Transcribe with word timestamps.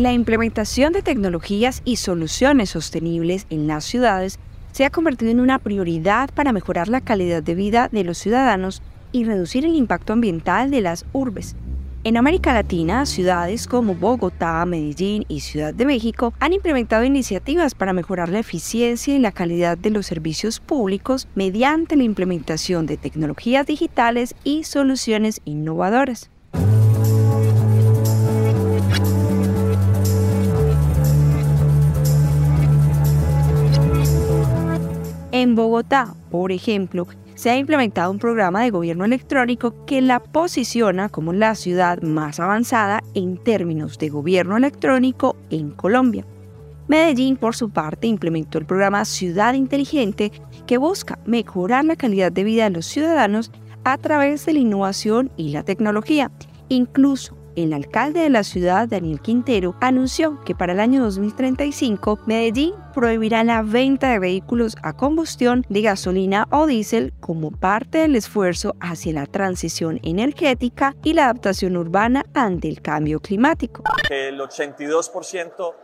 La 0.00 0.14
implementación 0.14 0.94
de 0.94 1.02
tecnologías 1.02 1.82
y 1.84 1.96
soluciones 1.96 2.70
sostenibles 2.70 3.46
en 3.50 3.66
las 3.66 3.84
ciudades 3.84 4.38
se 4.72 4.86
ha 4.86 4.90
convertido 4.90 5.30
en 5.30 5.40
una 5.40 5.58
prioridad 5.58 6.30
para 6.32 6.54
mejorar 6.54 6.88
la 6.88 7.02
calidad 7.02 7.42
de 7.42 7.54
vida 7.54 7.90
de 7.92 8.02
los 8.02 8.16
ciudadanos 8.16 8.80
y 9.12 9.24
reducir 9.24 9.66
el 9.66 9.74
impacto 9.74 10.14
ambiental 10.14 10.70
de 10.70 10.80
las 10.80 11.04
urbes. 11.12 11.54
En 12.02 12.16
América 12.16 12.54
Latina, 12.54 13.04
ciudades 13.04 13.66
como 13.66 13.94
Bogotá, 13.94 14.64
Medellín 14.64 15.26
y 15.28 15.40
Ciudad 15.40 15.74
de 15.74 15.84
México 15.84 16.32
han 16.40 16.54
implementado 16.54 17.04
iniciativas 17.04 17.74
para 17.74 17.92
mejorar 17.92 18.30
la 18.30 18.38
eficiencia 18.38 19.14
y 19.14 19.18
la 19.18 19.32
calidad 19.32 19.76
de 19.76 19.90
los 19.90 20.06
servicios 20.06 20.60
públicos 20.60 21.28
mediante 21.34 21.96
la 21.96 22.04
implementación 22.04 22.86
de 22.86 22.96
tecnologías 22.96 23.66
digitales 23.66 24.34
y 24.44 24.64
soluciones 24.64 25.42
innovadoras. 25.44 26.30
En 35.40 35.54
Bogotá, 35.54 36.14
por 36.30 36.52
ejemplo, 36.52 37.06
se 37.34 37.48
ha 37.48 37.56
implementado 37.56 38.10
un 38.10 38.18
programa 38.18 38.62
de 38.62 38.68
gobierno 38.68 39.06
electrónico 39.06 39.86
que 39.86 40.02
la 40.02 40.20
posiciona 40.20 41.08
como 41.08 41.32
la 41.32 41.54
ciudad 41.54 42.02
más 42.02 42.40
avanzada 42.40 43.02
en 43.14 43.38
términos 43.38 43.96
de 43.96 44.10
gobierno 44.10 44.58
electrónico 44.58 45.36
en 45.48 45.70
Colombia. 45.70 46.26
Medellín, 46.88 47.38
por 47.38 47.56
su 47.56 47.70
parte, 47.70 48.06
implementó 48.06 48.58
el 48.58 48.66
programa 48.66 49.06
Ciudad 49.06 49.54
Inteligente 49.54 50.30
que 50.66 50.76
busca 50.76 51.18
mejorar 51.24 51.86
la 51.86 51.96
calidad 51.96 52.30
de 52.30 52.44
vida 52.44 52.64
de 52.64 52.76
los 52.76 52.84
ciudadanos 52.84 53.50
a 53.82 53.96
través 53.96 54.44
de 54.44 54.52
la 54.52 54.58
innovación 54.58 55.30
y 55.38 55.52
la 55.52 55.62
tecnología. 55.62 56.30
Incluso 56.68 57.34
el 57.56 57.72
alcalde 57.72 58.20
de 58.20 58.30
la 58.30 58.44
ciudad, 58.44 58.88
Daniel 58.88 59.20
Quintero, 59.20 59.74
anunció 59.80 60.40
que 60.44 60.54
para 60.54 60.72
el 60.72 60.80
año 60.80 61.02
2035 61.02 62.20
Medellín 62.26 62.74
prohibirá 62.94 63.44
la 63.44 63.62
venta 63.62 64.10
de 64.10 64.18
vehículos 64.18 64.76
a 64.82 64.96
combustión 64.96 65.64
de 65.68 65.82
gasolina 65.82 66.46
o 66.50 66.66
diésel 66.66 67.12
como 67.20 67.50
parte 67.50 67.98
del 67.98 68.16
esfuerzo 68.16 68.76
hacia 68.80 69.12
la 69.12 69.26
transición 69.26 70.00
energética 70.02 70.94
y 71.02 71.14
la 71.14 71.24
adaptación 71.24 71.76
urbana 71.76 72.24
ante 72.34 72.68
el 72.68 72.82
cambio 72.82 73.20
climático. 73.20 73.82
El 74.08 74.40
82% 74.40 75.74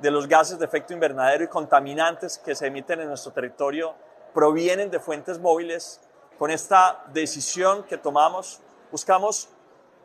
de 0.00 0.10
los 0.10 0.28
gases 0.28 0.58
de 0.58 0.64
efecto 0.64 0.92
invernadero 0.92 1.44
y 1.44 1.48
contaminantes 1.48 2.38
que 2.38 2.54
se 2.54 2.66
emiten 2.66 3.00
en 3.00 3.08
nuestro 3.08 3.32
territorio 3.32 3.94
provienen 4.34 4.90
de 4.90 5.00
fuentes 5.00 5.38
móviles. 5.38 6.00
Con 6.38 6.50
esta 6.50 7.04
decisión 7.12 7.84
que 7.84 7.96
tomamos, 7.96 8.60
buscamos 8.90 9.48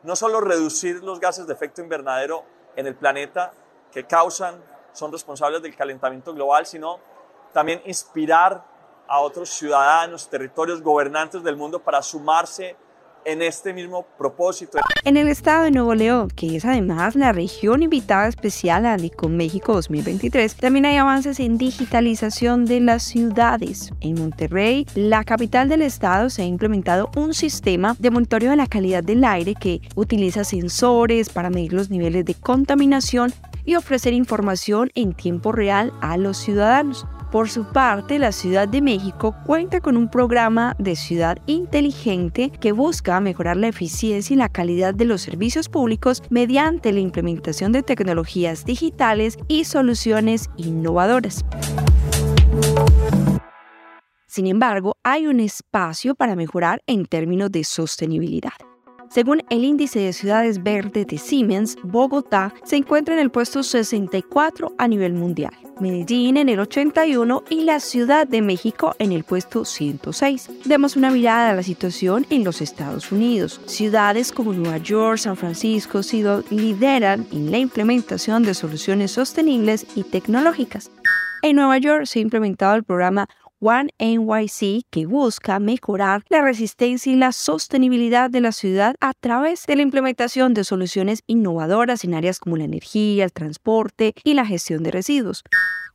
no 0.02 0.16
solo 0.16 0.40
reducir 0.40 1.02
los 1.02 1.20
gases 1.20 1.46
de 1.46 1.52
efecto 1.52 1.82
invernadero 1.82 2.44
en 2.76 2.86
el 2.86 2.94
planeta 2.94 3.52
que 3.92 4.06
causan, 4.06 4.62
son 4.92 5.12
responsables 5.12 5.62
del 5.62 5.76
calentamiento 5.76 6.34
global, 6.34 6.66
sino 6.66 6.98
también 7.52 7.82
inspirar 7.84 8.64
a 9.06 9.20
otros 9.20 9.50
ciudadanos, 9.50 10.28
territorios, 10.28 10.82
gobernantes 10.82 11.42
del 11.42 11.56
mundo 11.56 11.80
para 11.80 12.02
sumarse 12.02 12.76
en 13.24 13.42
este 13.42 13.72
mismo 13.72 14.06
propósito. 14.18 14.78
En 15.04 15.16
el 15.16 15.28
estado 15.28 15.64
de 15.64 15.70
Nuevo 15.70 15.94
León, 15.94 16.28
que 16.28 16.56
es 16.56 16.64
además 16.64 17.16
la 17.16 17.32
región 17.32 17.82
invitada 17.82 18.28
especial 18.28 18.86
a 18.86 18.96
con 19.16 19.36
México 19.36 19.72
2023, 19.72 20.56
también 20.56 20.84
hay 20.84 20.96
avances 20.96 21.40
en 21.40 21.56
digitalización 21.56 22.66
de 22.66 22.80
las 22.80 23.02
ciudades. 23.02 23.90
En 24.00 24.14
Monterrey, 24.14 24.86
la 24.94 25.24
capital 25.24 25.68
del 25.68 25.82
estado, 25.82 26.28
se 26.28 26.42
ha 26.42 26.44
implementado 26.44 27.10
un 27.16 27.32
sistema 27.32 27.96
de 27.98 28.10
monitoreo 28.10 28.50
de 28.50 28.56
la 28.56 28.66
calidad 28.66 29.02
del 29.02 29.24
aire 29.24 29.54
que 29.54 29.80
utiliza 29.94 30.44
sensores 30.44 31.30
para 31.30 31.50
medir 31.50 31.72
los 31.72 31.90
niveles 31.90 32.24
de 32.24 32.34
contaminación 32.34 33.32
y 33.64 33.76
ofrecer 33.76 34.12
información 34.12 34.90
en 34.94 35.14
tiempo 35.14 35.52
real 35.52 35.92
a 36.00 36.16
los 36.16 36.36
ciudadanos. 36.36 37.06
Por 37.30 37.48
su 37.48 37.64
parte, 37.64 38.18
la 38.18 38.32
Ciudad 38.32 38.66
de 38.66 38.82
México 38.82 39.36
cuenta 39.46 39.80
con 39.80 39.96
un 39.96 40.10
programa 40.10 40.74
de 40.78 40.96
ciudad 40.96 41.38
inteligente 41.46 42.50
que 42.50 42.72
busca 42.72 43.20
mejorar 43.20 43.56
la 43.56 43.68
eficiencia 43.68 44.34
y 44.34 44.36
la 44.36 44.48
calidad 44.48 44.94
de 44.94 45.04
los 45.04 45.22
servicios 45.22 45.68
públicos 45.68 46.24
mediante 46.28 46.92
la 46.92 46.98
implementación 46.98 47.70
de 47.70 47.84
tecnologías 47.84 48.64
digitales 48.64 49.38
y 49.46 49.64
soluciones 49.64 50.50
innovadoras. 50.56 51.44
Sin 54.26 54.48
embargo, 54.48 54.96
hay 55.04 55.28
un 55.28 55.38
espacio 55.38 56.16
para 56.16 56.34
mejorar 56.34 56.82
en 56.86 57.06
términos 57.06 57.52
de 57.52 57.62
sostenibilidad. 57.62 58.69
Según 59.10 59.42
el 59.50 59.64
índice 59.64 59.98
de 59.98 60.12
ciudades 60.12 60.62
verdes 60.62 61.04
de 61.08 61.18
Siemens, 61.18 61.76
Bogotá 61.82 62.54
se 62.62 62.76
encuentra 62.76 63.12
en 63.14 63.20
el 63.20 63.32
puesto 63.32 63.64
64 63.64 64.72
a 64.78 64.86
nivel 64.86 65.14
mundial, 65.14 65.52
Medellín 65.80 66.36
en 66.36 66.48
el 66.48 66.60
81 66.60 67.42
y 67.50 67.64
la 67.64 67.80
Ciudad 67.80 68.28
de 68.28 68.40
México 68.40 68.94
en 69.00 69.10
el 69.10 69.24
puesto 69.24 69.64
106. 69.64 70.48
Demos 70.64 70.94
una 70.94 71.10
mirada 71.10 71.50
a 71.50 71.54
la 71.54 71.64
situación 71.64 72.24
en 72.30 72.44
los 72.44 72.60
Estados 72.60 73.10
Unidos. 73.10 73.60
Ciudades 73.66 74.30
como 74.30 74.52
Nueva 74.52 74.78
York, 74.78 75.18
San 75.18 75.36
Francisco, 75.36 76.04
Seattle 76.04 76.44
lideran 76.56 77.26
en 77.32 77.50
la 77.50 77.58
implementación 77.58 78.44
de 78.44 78.54
soluciones 78.54 79.10
sostenibles 79.10 79.88
y 79.96 80.04
tecnológicas. 80.04 80.88
En 81.42 81.56
Nueva 81.56 81.78
York 81.78 82.04
se 82.04 82.20
ha 82.20 82.22
implementado 82.22 82.76
el 82.76 82.84
programa 82.84 83.28
One 83.62 83.90
NYC 83.98 84.86
que 84.88 85.04
busca 85.04 85.58
mejorar 85.58 86.24
la 86.30 86.40
resistencia 86.40 87.12
y 87.12 87.16
la 87.16 87.30
sostenibilidad 87.30 88.30
de 88.30 88.40
la 88.40 88.52
ciudad 88.52 88.96
a 89.00 89.12
través 89.12 89.66
de 89.66 89.76
la 89.76 89.82
implementación 89.82 90.54
de 90.54 90.64
soluciones 90.64 91.22
innovadoras 91.26 92.02
en 92.04 92.14
áreas 92.14 92.38
como 92.38 92.56
la 92.56 92.64
energía, 92.64 93.24
el 93.24 93.32
transporte 93.32 94.14
y 94.24 94.32
la 94.32 94.46
gestión 94.46 94.82
de 94.82 94.92
residuos. 94.92 95.44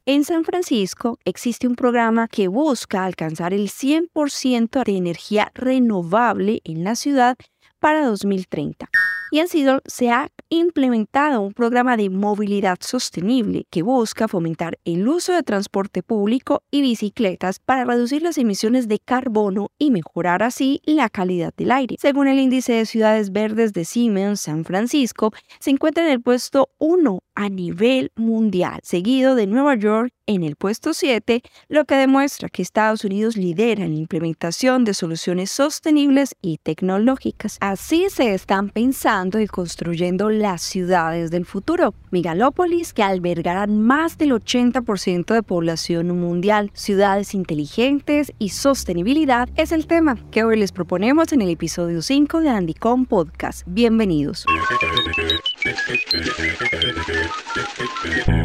En 0.05 0.23
San 0.23 0.43
Francisco 0.43 1.17
existe 1.25 1.67
un 1.67 1.75
programa 1.75 2.27
que 2.27 2.47
busca 2.47 3.03
alcanzar 3.03 3.55
el 3.55 3.69
100% 3.69 4.83
de 4.83 4.97
energía 4.97 5.51
renovable 5.55 6.61
en 6.63 6.83
la 6.83 6.95
ciudad 6.95 7.35
para 7.79 8.05
2030 8.05 8.89
y 9.31 9.39
en 9.39 9.47
Seattle 9.47 9.81
se 9.85 10.11
ha 10.11 10.29
implementado 10.49 11.41
un 11.41 11.53
programa 11.53 11.97
de 11.97 12.09
movilidad 12.09 12.77
sostenible 12.79 13.65
que 13.69 13.81
busca 13.81 14.27
fomentar 14.27 14.77
el 14.85 15.07
uso 15.07 15.33
de 15.33 15.43
transporte 15.43 16.03
público 16.03 16.63
y 16.71 16.81
bicicletas 16.81 17.59
para 17.59 17.85
reducir 17.85 18.21
las 18.21 18.37
emisiones 18.37 18.87
de 18.87 18.99
carbono 18.99 19.71
y 19.77 19.91
mejorar 19.91 20.43
así 20.43 20.81
la 20.85 21.09
calidad 21.09 21.53
del 21.57 21.71
aire. 21.71 21.97
Según 21.99 22.27
el 22.27 22.39
índice 22.39 22.73
de 22.73 22.85
ciudades 22.85 23.31
verdes 23.31 23.73
de 23.73 23.83
Siemens, 23.83 24.41
San 24.41 24.63
Francisco 24.63 25.31
se 25.59 25.71
encuentra 25.71 26.05
en 26.05 26.11
el 26.11 26.21
puesto 26.21 26.69
1 26.77 27.19
a 27.35 27.49
nivel 27.49 28.11
mundial, 28.15 28.79
seguido 28.83 29.35
de 29.35 29.47
Nueva 29.47 29.75
York 29.75 30.11
en 30.27 30.43
el 30.43 30.55
puesto 30.55 30.93
7, 30.93 31.41
lo 31.67 31.85
que 31.85 31.95
demuestra 31.95 32.49
que 32.49 32.61
Estados 32.61 33.03
Unidos 33.03 33.37
lidera 33.37 33.85
en 33.85 33.93
la 33.93 33.99
implementación 33.99 34.83
de 34.83 34.93
soluciones 34.93 35.51
sostenibles 35.51 36.35
y 36.41 36.57
tecnológicas. 36.57 37.57
Así 37.61 38.07
se 38.09 38.33
están 38.33 38.69
pensando 38.69 39.39
y 39.39 39.47
construyendo 39.47 40.29
las 40.29 40.61
ciudades 40.61 41.29
del 41.29 41.45
futuro, 41.45 41.93
megalópolis 42.11 42.93
que 42.93 43.03
albergarán 43.03 43.81
más 43.81 44.17
del 44.17 44.31
80% 44.31 45.33
de 45.33 45.43
población 45.43 46.19
mundial. 46.19 46.71
Ciudades 46.73 47.33
inteligentes 47.33 48.33
y 48.39 48.49
sostenibilidad 48.49 49.49
es 49.55 49.71
el 49.71 49.87
tema 49.87 50.17
que 50.31 50.43
hoy 50.43 50.57
les 50.57 50.71
proponemos 50.71 51.33
en 51.33 51.41
el 51.41 51.49
episodio 51.49 52.01
5 52.01 52.41
de 52.41 52.49
Andycom 52.49 53.05
Podcast. 53.05 53.63
Bienvenidos. 53.67 54.45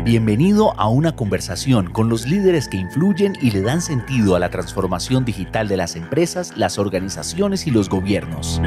Bienvenido 0.04 0.78
a 0.78 0.88
una 0.88 1.16
conversación 1.16 1.90
con 1.90 2.08
los 2.08 2.26
líderes 2.26 2.68
que 2.68 2.76
influyen 2.76 3.36
y 3.40 3.50
le 3.50 3.62
dan 3.62 3.80
sentido 3.80 4.36
a 4.36 4.38
la 4.38 4.50
transformación 4.50 5.24
digital 5.24 5.68
de 5.68 5.76
las 5.76 5.96
empresas, 5.96 6.56
las 6.56 6.78
organizaciones 6.78 7.66
y 7.66 7.70
los 7.70 7.88
gobiernos 7.88 8.60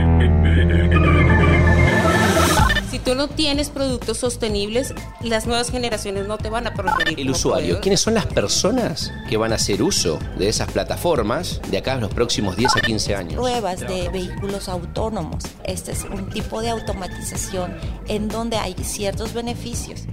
tú 3.03 3.15
no 3.15 3.27
tienes 3.27 3.69
productos 3.69 4.17
sostenibles, 4.17 4.93
las 5.21 5.45
nuevas 5.45 5.69
generaciones 5.69 6.27
no 6.27 6.37
te 6.37 6.49
van 6.49 6.67
a 6.67 6.73
preferir. 6.73 7.19
El 7.19 7.29
usuario, 7.29 7.79
¿quiénes 7.81 7.99
son 7.99 8.13
las 8.13 8.25
personas 8.25 9.11
que 9.29 9.37
van 9.37 9.51
a 9.51 9.55
hacer 9.55 9.83
uso 9.83 10.19
de 10.37 10.49
esas 10.49 10.71
plataformas 10.71 11.61
de 11.69 11.77
acá 11.77 11.93
a 11.93 11.97
los 11.97 12.13
próximos 12.13 12.55
10 12.55 12.77
a 12.77 12.81
15 12.81 13.15
años? 13.15 13.33
Pruebas 13.35 13.81
de 13.81 14.09
vehículos 14.09 14.69
autónomos. 14.69 15.43
Este 15.65 15.91
es 15.91 16.05
un 16.05 16.29
tipo 16.29 16.61
de 16.61 16.69
automatización 16.69 17.75
en 18.07 18.27
donde 18.27 18.57
hay 18.57 18.75
ciertos 18.83 19.33
beneficios. 19.33 20.03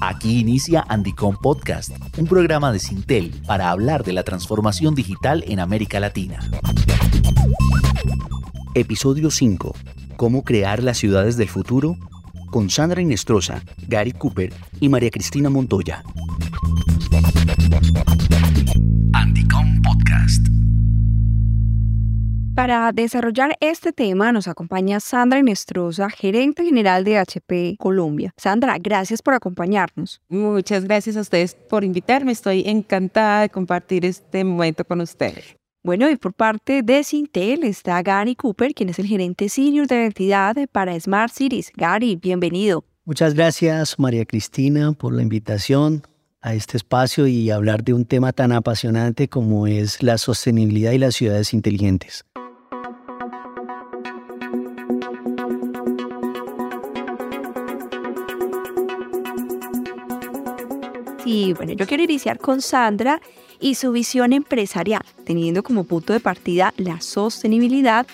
Aquí 0.00 0.40
inicia 0.40 0.84
Andicom 0.88 1.36
Podcast, 1.36 1.90
un 2.16 2.26
programa 2.26 2.72
de 2.72 2.78
Sintel 2.78 3.34
para 3.46 3.70
hablar 3.70 4.04
de 4.04 4.12
la 4.12 4.22
transformación 4.22 4.94
digital 4.94 5.44
en 5.48 5.58
América 5.58 6.00
Latina. 6.00 6.38
Episodio 8.74 9.30
5. 9.30 9.74
¿Cómo 10.16 10.44
crear 10.44 10.82
las 10.82 10.98
ciudades 10.98 11.36
del 11.36 11.48
futuro? 11.48 11.96
Con 12.56 12.70
Sandra 12.70 13.02
Inestrosa, 13.02 13.62
Gary 13.86 14.12
Cooper 14.12 14.50
y 14.80 14.88
María 14.88 15.10
Cristina 15.10 15.50
Montoya. 15.50 16.02
Andicom 19.12 19.82
Podcast. 19.82 20.46
Para 22.54 22.92
desarrollar 22.92 23.58
este 23.60 23.92
tema 23.92 24.32
nos 24.32 24.48
acompaña 24.48 25.00
Sandra 25.00 25.38
Inestrosa, 25.38 26.08
gerente 26.08 26.64
general 26.64 27.04
de 27.04 27.18
HP 27.18 27.76
Colombia. 27.78 28.32
Sandra, 28.38 28.78
gracias 28.80 29.20
por 29.20 29.34
acompañarnos. 29.34 30.22
Muchas 30.30 30.84
gracias 30.84 31.18
a 31.18 31.20
ustedes 31.20 31.54
por 31.68 31.84
invitarme. 31.84 32.32
Estoy 32.32 32.62
encantada 32.64 33.42
de 33.42 33.50
compartir 33.50 34.06
este 34.06 34.44
momento 34.44 34.82
con 34.86 35.02
ustedes. 35.02 35.56
Bueno, 35.86 36.10
y 36.10 36.16
por 36.16 36.34
parte 36.34 36.82
de 36.82 37.04
Sintel 37.04 37.62
está 37.62 38.02
Gary 38.02 38.34
Cooper, 38.34 38.74
quien 38.74 38.88
es 38.88 38.98
el 38.98 39.06
gerente 39.06 39.48
senior 39.48 39.86
de 39.86 39.94
la 39.94 40.06
entidad 40.06 40.56
para 40.72 40.98
Smart 40.98 41.32
Cities. 41.32 41.70
Gary, 41.76 42.16
bienvenido. 42.16 42.84
Muchas 43.04 43.34
gracias, 43.34 43.96
María 43.96 44.24
Cristina, 44.24 44.94
por 44.94 45.14
la 45.14 45.22
invitación 45.22 46.02
a 46.40 46.54
este 46.54 46.76
espacio 46.76 47.28
y 47.28 47.50
hablar 47.50 47.84
de 47.84 47.94
un 47.94 48.04
tema 48.04 48.32
tan 48.32 48.50
apasionante 48.50 49.28
como 49.28 49.68
es 49.68 50.02
la 50.02 50.18
sostenibilidad 50.18 50.90
y 50.90 50.98
las 50.98 51.14
ciudades 51.14 51.54
inteligentes. 51.54 52.24
Y 61.24 61.52
bueno, 61.52 61.74
yo 61.74 61.86
quiero 61.86 62.02
iniciar 62.02 62.38
con 62.40 62.60
Sandra 62.60 63.20
y 63.60 63.74
su 63.74 63.92
visión 63.92 64.32
empresarial, 64.32 65.02
teniendo 65.24 65.62
como 65.62 65.84
punto 65.84 66.12
de 66.12 66.20
partida 66.20 66.74
la 66.76 67.00
sostenibilidad. 67.00 68.06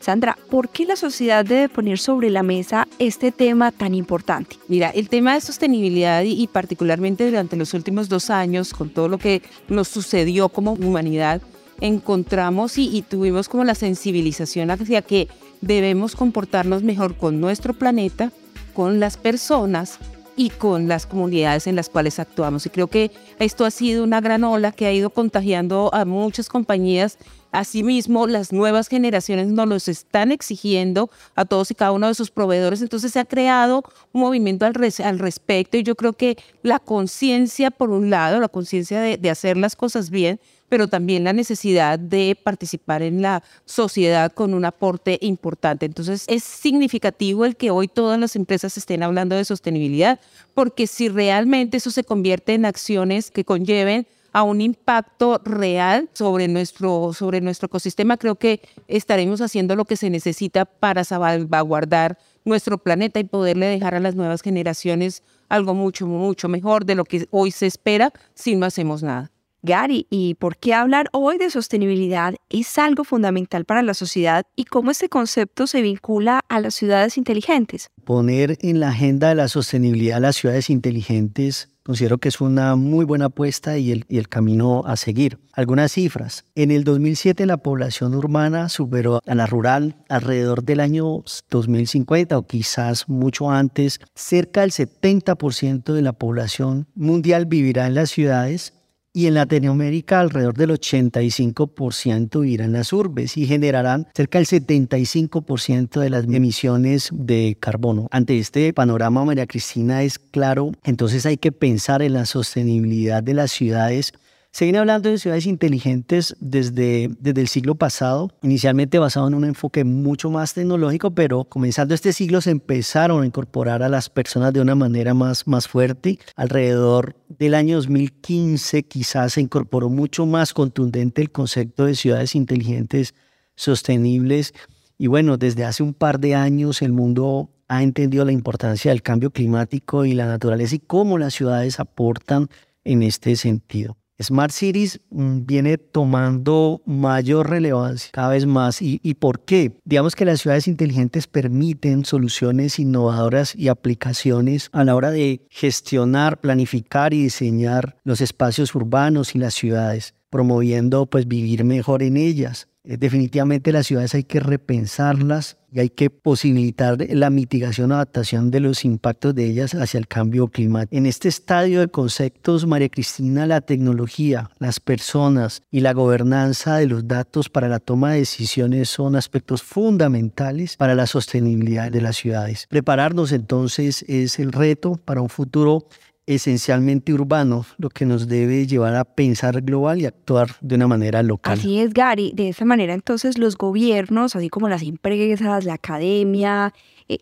Sandra, 0.00 0.38
¿por 0.50 0.70
qué 0.70 0.86
la 0.86 0.96
sociedad 0.96 1.44
debe 1.44 1.68
poner 1.68 1.98
sobre 1.98 2.30
la 2.30 2.42
mesa 2.42 2.88
este 2.98 3.32
tema 3.32 3.70
tan 3.70 3.94
importante? 3.94 4.56
Mira, 4.66 4.88
el 4.90 5.10
tema 5.10 5.34
de 5.34 5.42
sostenibilidad 5.42 6.22
y, 6.22 6.46
particularmente 6.46 7.26
durante 7.26 7.56
los 7.56 7.74
últimos 7.74 8.08
dos 8.08 8.30
años, 8.30 8.72
con 8.72 8.88
todo 8.88 9.08
lo 9.08 9.18
que 9.18 9.42
nos 9.68 9.88
sucedió 9.88 10.48
como 10.48 10.72
humanidad, 10.72 11.42
encontramos 11.82 12.78
y, 12.78 12.96
y 12.96 13.02
tuvimos 13.02 13.48
como 13.48 13.64
la 13.64 13.74
sensibilización 13.74 14.70
hacia 14.70 15.02
que 15.02 15.28
debemos 15.60 16.16
comportarnos 16.16 16.82
mejor 16.82 17.16
con 17.16 17.38
nuestro 17.40 17.74
planeta, 17.74 18.32
con 18.72 19.00
las 19.00 19.18
personas 19.18 19.98
y 20.40 20.48
con 20.48 20.88
las 20.88 21.04
comunidades 21.04 21.66
en 21.66 21.76
las 21.76 21.90
cuales 21.90 22.18
actuamos. 22.18 22.64
Y 22.64 22.70
creo 22.70 22.86
que 22.86 23.10
esto 23.38 23.66
ha 23.66 23.70
sido 23.70 24.02
una 24.02 24.22
gran 24.22 24.42
ola 24.42 24.72
que 24.72 24.86
ha 24.86 24.92
ido 24.92 25.10
contagiando 25.10 25.90
a 25.92 26.06
muchas 26.06 26.48
compañías. 26.48 27.18
Asimismo, 27.52 28.26
las 28.26 28.52
nuevas 28.52 28.88
generaciones 28.88 29.48
nos 29.48 29.66
los 29.66 29.88
están 29.88 30.30
exigiendo 30.32 31.10
a 31.34 31.44
todos 31.44 31.70
y 31.70 31.74
cada 31.74 31.92
uno 31.92 32.06
de 32.06 32.14
sus 32.14 32.30
proveedores. 32.30 32.80
Entonces 32.80 33.12
se 33.12 33.18
ha 33.18 33.24
creado 33.24 33.82
un 34.12 34.20
movimiento 34.20 34.66
al, 34.66 34.74
respecto 35.18 35.76
y 35.76 35.82
yo 35.82 35.96
creo 35.96 36.12
que 36.12 36.36
la 36.62 36.78
conciencia, 36.78 37.70
por 37.70 37.90
un 37.90 38.10
lado, 38.10 38.40
la 38.40 38.48
conciencia 38.48 39.00
de, 39.00 39.16
de 39.16 39.30
hacer 39.30 39.56
las 39.56 39.74
cosas 39.74 40.10
bien, 40.10 40.38
pero 40.70 40.86
también 40.86 41.24
la 41.24 41.32
necesidad 41.32 41.98
de 41.98 42.38
participar 42.40 43.02
en 43.02 43.20
la 43.20 43.42
sociedad 43.64 44.32
con 44.32 44.54
un 44.54 44.64
aporte 44.64 45.18
importante. 45.20 45.84
Entonces, 45.84 46.24
es 46.28 46.44
significativo 46.44 47.44
el 47.44 47.56
que 47.56 47.72
hoy 47.72 47.88
todas 47.88 48.18
las 48.18 48.36
empresas 48.36 48.78
estén 48.78 49.02
hablando 49.02 49.34
de 49.34 49.44
sostenibilidad, 49.44 50.20
porque 50.54 50.86
si 50.86 51.08
realmente 51.08 51.78
eso 51.78 51.90
se 51.90 52.04
convierte 52.04 52.54
en 52.54 52.64
acciones 52.64 53.32
que 53.32 53.44
conlleven 53.44 54.06
a 54.32 54.42
un 54.42 54.60
impacto 54.60 55.40
real 55.44 56.08
sobre 56.12 56.48
nuestro, 56.48 57.12
sobre 57.12 57.40
nuestro 57.40 57.66
ecosistema, 57.66 58.16
creo 58.16 58.36
que 58.36 58.60
estaremos 58.88 59.40
haciendo 59.40 59.76
lo 59.76 59.84
que 59.84 59.96
se 59.96 60.10
necesita 60.10 60.64
para 60.64 61.04
salvaguardar 61.04 62.18
nuestro 62.44 62.78
planeta 62.78 63.20
y 63.20 63.24
poderle 63.24 63.66
dejar 63.66 63.94
a 63.94 64.00
las 64.00 64.14
nuevas 64.14 64.42
generaciones 64.42 65.22
algo 65.48 65.74
mucho, 65.74 66.06
mucho 66.06 66.48
mejor 66.48 66.84
de 66.84 66.94
lo 66.94 67.04
que 67.04 67.26
hoy 67.30 67.50
se 67.50 67.66
espera 67.66 68.12
si 68.34 68.56
no 68.56 68.66
hacemos 68.66 69.02
nada. 69.02 69.30
Gary, 69.62 70.06
¿y 70.08 70.34
por 70.36 70.56
qué 70.56 70.72
hablar 70.72 71.10
hoy 71.12 71.36
de 71.36 71.50
sostenibilidad 71.50 72.34
es 72.48 72.78
algo 72.78 73.04
fundamental 73.04 73.66
para 73.66 73.82
la 73.82 73.92
sociedad 73.92 74.46
y 74.56 74.64
cómo 74.64 74.90
este 74.90 75.10
concepto 75.10 75.66
se 75.66 75.82
vincula 75.82 76.40
a 76.48 76.60
las 76.60 76.74
ciudades 76.74 77.18
inteligentes? 77.18 77.90
Poner 78.04 78.56
en 78.62 78.80
la 78.80 78.88
agenda 78.88 79.28
de 79.28 79.34
la 79.34 79.48
sostenibilidad 79.48 80.18
las 80.18 80.36
ciudades 80.36 80.70
inteligentes 80.70 81.68
considero 81.90 82.18
que 82.18 82.28
es 82.28 82.40
una 82.40 82.76
muy 82.76 83.04
buena 83.04 83.24
apuesta 83.24 83.76
y 83.76 83.90
el, 83.90 84.06
el, 84.08 84.28
camino 84.28 84.84
a 84.86 84.96
seguir. 84.96 85.40
Algunas 85.54 85.90
cifras. 85.90 86.44
En 86.54 86.70
el 86.70 86.84
2007 86.84 87.46
la 87.46 87.56
población 87.56 88.14
urbana 88.14 88.68
superó 88.68 89.20
a 89.26 89.34
la 89.34 89.46
rural 89.46 89.96
alrededor 90.08 90.62
del 90.62 90.78
año 90.78 91.24
2050 91.50 92.38
o 92.38 92.46
quizás 92.46 93.08
mucho 93.08 93.50
antes. 93.50 93.98
Cerca 94.14 94.60
del 94.60 94.70
70% 94.70 95.92
de 95.92 96.02
la 96.02 96.12
población 96.12 96.86
mundial 96.94 97.46
vivirá 97.46 97.88
en 97.88 97.96
las 97.96 98.10
ciudades 98.10 98.72
y 99.12 99.26
en 99.26 99.34
Latinoamérica 99.34 100.20
alrededor 100.20 100.54
del 100.54 100.70
85% 100.70 102.46
irán 102.46 102.72
las 102.72 102.92
urbes 102.92 103.36
y 103.36 103.46
generarán 103.46 104.06
cerca 104.14 104.38
del 104.38 104.46
75% 104.46 106.00
de 106.00 106.10
las 106.10 106.24
emisiones 106.24 107.10
de 107.12 107.56
carbono. 107.58 108.06
Ante 108.10 108.38
este 108.38 108.72
panorama, 108.72 109.24
María 109.24 109.46
Cristina, 109.46 110.02
es 110.02 110.18
claro, 110.18 110.72
entonces 110.84 111.26
hay 111.26 111.36
que 111.36 111.52
pensar 111.52 112.02
en 112.02 112.12
la 112.12 112.26
sostenibilidad 112.26 113.22
de 113.22 113.34
las 113.34 113.50
ciudades 113.50 114.12
se 114.52 114.76
hablando 114.76 115.08
de 115.08 115.18
ciudades 115.18 115.46
inteligentes 115.46 116.36
desde, 116.40 117.08
desde 117.20 117.40
el 117.40 117.46
siglo 117.46 117.76
pasado, 117.76 118.32
inicialmente 118.42 118.98
basado 118.98 119.28
en 119.28 119.34
un 119.34 119.44
enfoque 119.44 119.84
mucho 119.84 120.28
más 120.28 120.54
tecnológico, 120.54 121.12
pero 121.12 121.44
comenzando 121.44 121.94
este 121.94 122.12
siglo 122.12 122.40
se 122.40 122.50
empezaron 122.50 123.22
a 123.22 123.26
incorporar 123.26 123.84
a 123.84 123.88
las 123.88 124.10
personas 124.10 124.52
de 124.52 124.60
una 124.60 124.74
manera 124.74 125.14
más, 125.14 125.46
más 125.46 125.68
fuerte. 125.68 126.18
Alrededor 126.34 127.14
del 127.28 127.54
año 127.54 127.76
2015 127.76 128.82
quizás 128.82 129.34
se 129.34 129.40
incorporó 129.40 129.88
mucho 129.88 130.26
más 130.26 130.52
contundente 130.52 131.22
el 131.22 131.30
concepto 131.30 131.84
de 131.84 131.94
ciudades 131.94 132.34
inteligentes 132.34 133.14
sostenibles. 133.54 134.52
Y 134.98 135.06
bueno, 135.06 135.36
desde 135.36 135.64
hace 135.64 135.84
un 135.84 135.94
par 135.94 136.18
de 136.18 136.34
años 136.34 136.82
el 136.82 136.92
mundo 136.92 137.50
ha 137.68 137.84
entendido 137.84 138.24
la 138.24 138.32
importancia 138.32 138.90
del 138.90 139.02
cambio 139.02 139.30
climático 139.30 140.04
y 140.04 140.14
la 140.14 140.26
naturaleza 140.26 140.74
y 140.74 140.80
cómo 140.80 141.18
las 141.18 141.34
ciudades 141.34 141.78
aportan 141.78 142.48
en 142.82 143.04
este 143.04 143.36
sentido. 143.36 143.99
Smart 144.20 144.52
Cities 144.52 145.00
mm, 145.10 145.46
viene 145.46 145.78
tomando 145.78 146.82
mayor 146.84 147.50
relevancia 147.50 148.10
cada 148.12 148.30
vez 148.30 148.46
más. 148.46 148.82
¿Y, 148.82 149.00
¿Y, 149.02 149.14
por 149.14 149.44
qué? 149.44 149.78
Digamos 149.84 150.14
que 150.14 150.24
las 150.24 150.40
ciudades 150.40 150.68
inteligentes 150.68 151.26
permiten 151.26 152.04
soluciones 152.04 152.78
innovadoras 152.78 153.54
y 153.54 153.68
aplicaciones 153.68 154.68
a 154.72 154.84
la 154.84 154.94
hora 154.94 155.10
de 155.10 155.46
gestionar, 155.50 156.40
planificar 156.40 157.14
y 157.14 157.22
diseñar 157.22 157.96
los 158.04 158.20
espacios 158.20 158.74
urbanos 158.74 159.34
y 159.34 159.38
las 159.38 159.54
ciudades, 159.54 160.14
promoviendo 160.30 161.06
pues 161.06 161.26
vivir 161.26 161.64
mejor 161.64 162.02
en 162.02 162.16
ellas. 162.16 162.69
Eh, 162.82 162.96
definitivamente 162.96 163.72
las 163.72 163.86
ciudades 163.86 164.14
hay 164.14 164.24
que 164.24 164.40
repensarlas 164.40 165.58
y 165.70 165.80
hay 165.80 165.90
que 165.90 166.08
posibilitar 166.08 166.96
la 167.10 167.28
mitigación 167.28 167.92
o 167.92 167.96
adaptación 167.96 168.50
de 168.50 168.60
los 168.60 168.84
impactos 168.86 169.34
de 169.34 169.44
ellas 169.44 169.74
hacia 169.74 169.98
el 169.98 170.08
cambio 170.08 170.48
climático. 170.48 170.96
En 170.96 171.04
este 171.04 171.28
estadio 171.28 171.80
de 171.80 171.88
conceptos, 171.88 172.66
María 172.66 172.88
Cristina, 172.88 173.46
la 173.46 173.60
tecnología, 173.60 174.50
las 174.58 174.80
personas 174.80 175.62
y 175.70 175.80
la 175.80 175.92
gobernanza 175.92 176.78
de 176.78 176.86
los 176.86 177.06
datos 177.06 177.50
para 177.50 177.68
la 177.68 177.80
toma 177.80 178.12
de 178.12 178.20
decisiones 178.20 178.88
son 178.88 179.14
aspectos 179.14 179.62
fundamentales 179.62 180.76
para 180.76 180.94
la 180.94 181.06
sostenibilidad 181.06 181.92
de 181.92 182.00
las 182.00 182.16
ciudades. 182.16 182.66
Prepararnos 182.68 183.32
entonces 183.32 184.04
es 184.08 184.38
el 184.38 184.52
reto 184.52 184.98
para 185.04 185.20
un 185.20 185.28
futuro 185.28 185.86
esencialmente 186.34 187.12
urbano, 187.12 187.66
lo 187.78 187.90
que 187.90 188.06
nos 188.06 188.28
debe 188.28 188.66
llevar 188.66 188.94
a 188.94 189.04
pensar 189.04 189.62
global 189.62 190.00
y 190.00 190.06
actuar 190.06 190.50
de 190.60 190.76
una 190.76 190.86
manera 190.86 191.22
local. 191.22 191.58
Así 191.58 191.80
es, 191.80 191.92
Gary. 191.92 192.32
De 192.34 192.48
esa 192.48 192.64
manera, 192.64 192.94
entonces, 192.94 193.36
los 193.36 193.56
gobiernos, 193.56 194.36
así 194.36 194.48
como 194.48 194.68
las 194.68 194.82
empresas, 194.82 195.64
la 195.64 195.74
academia, 195.74 196.72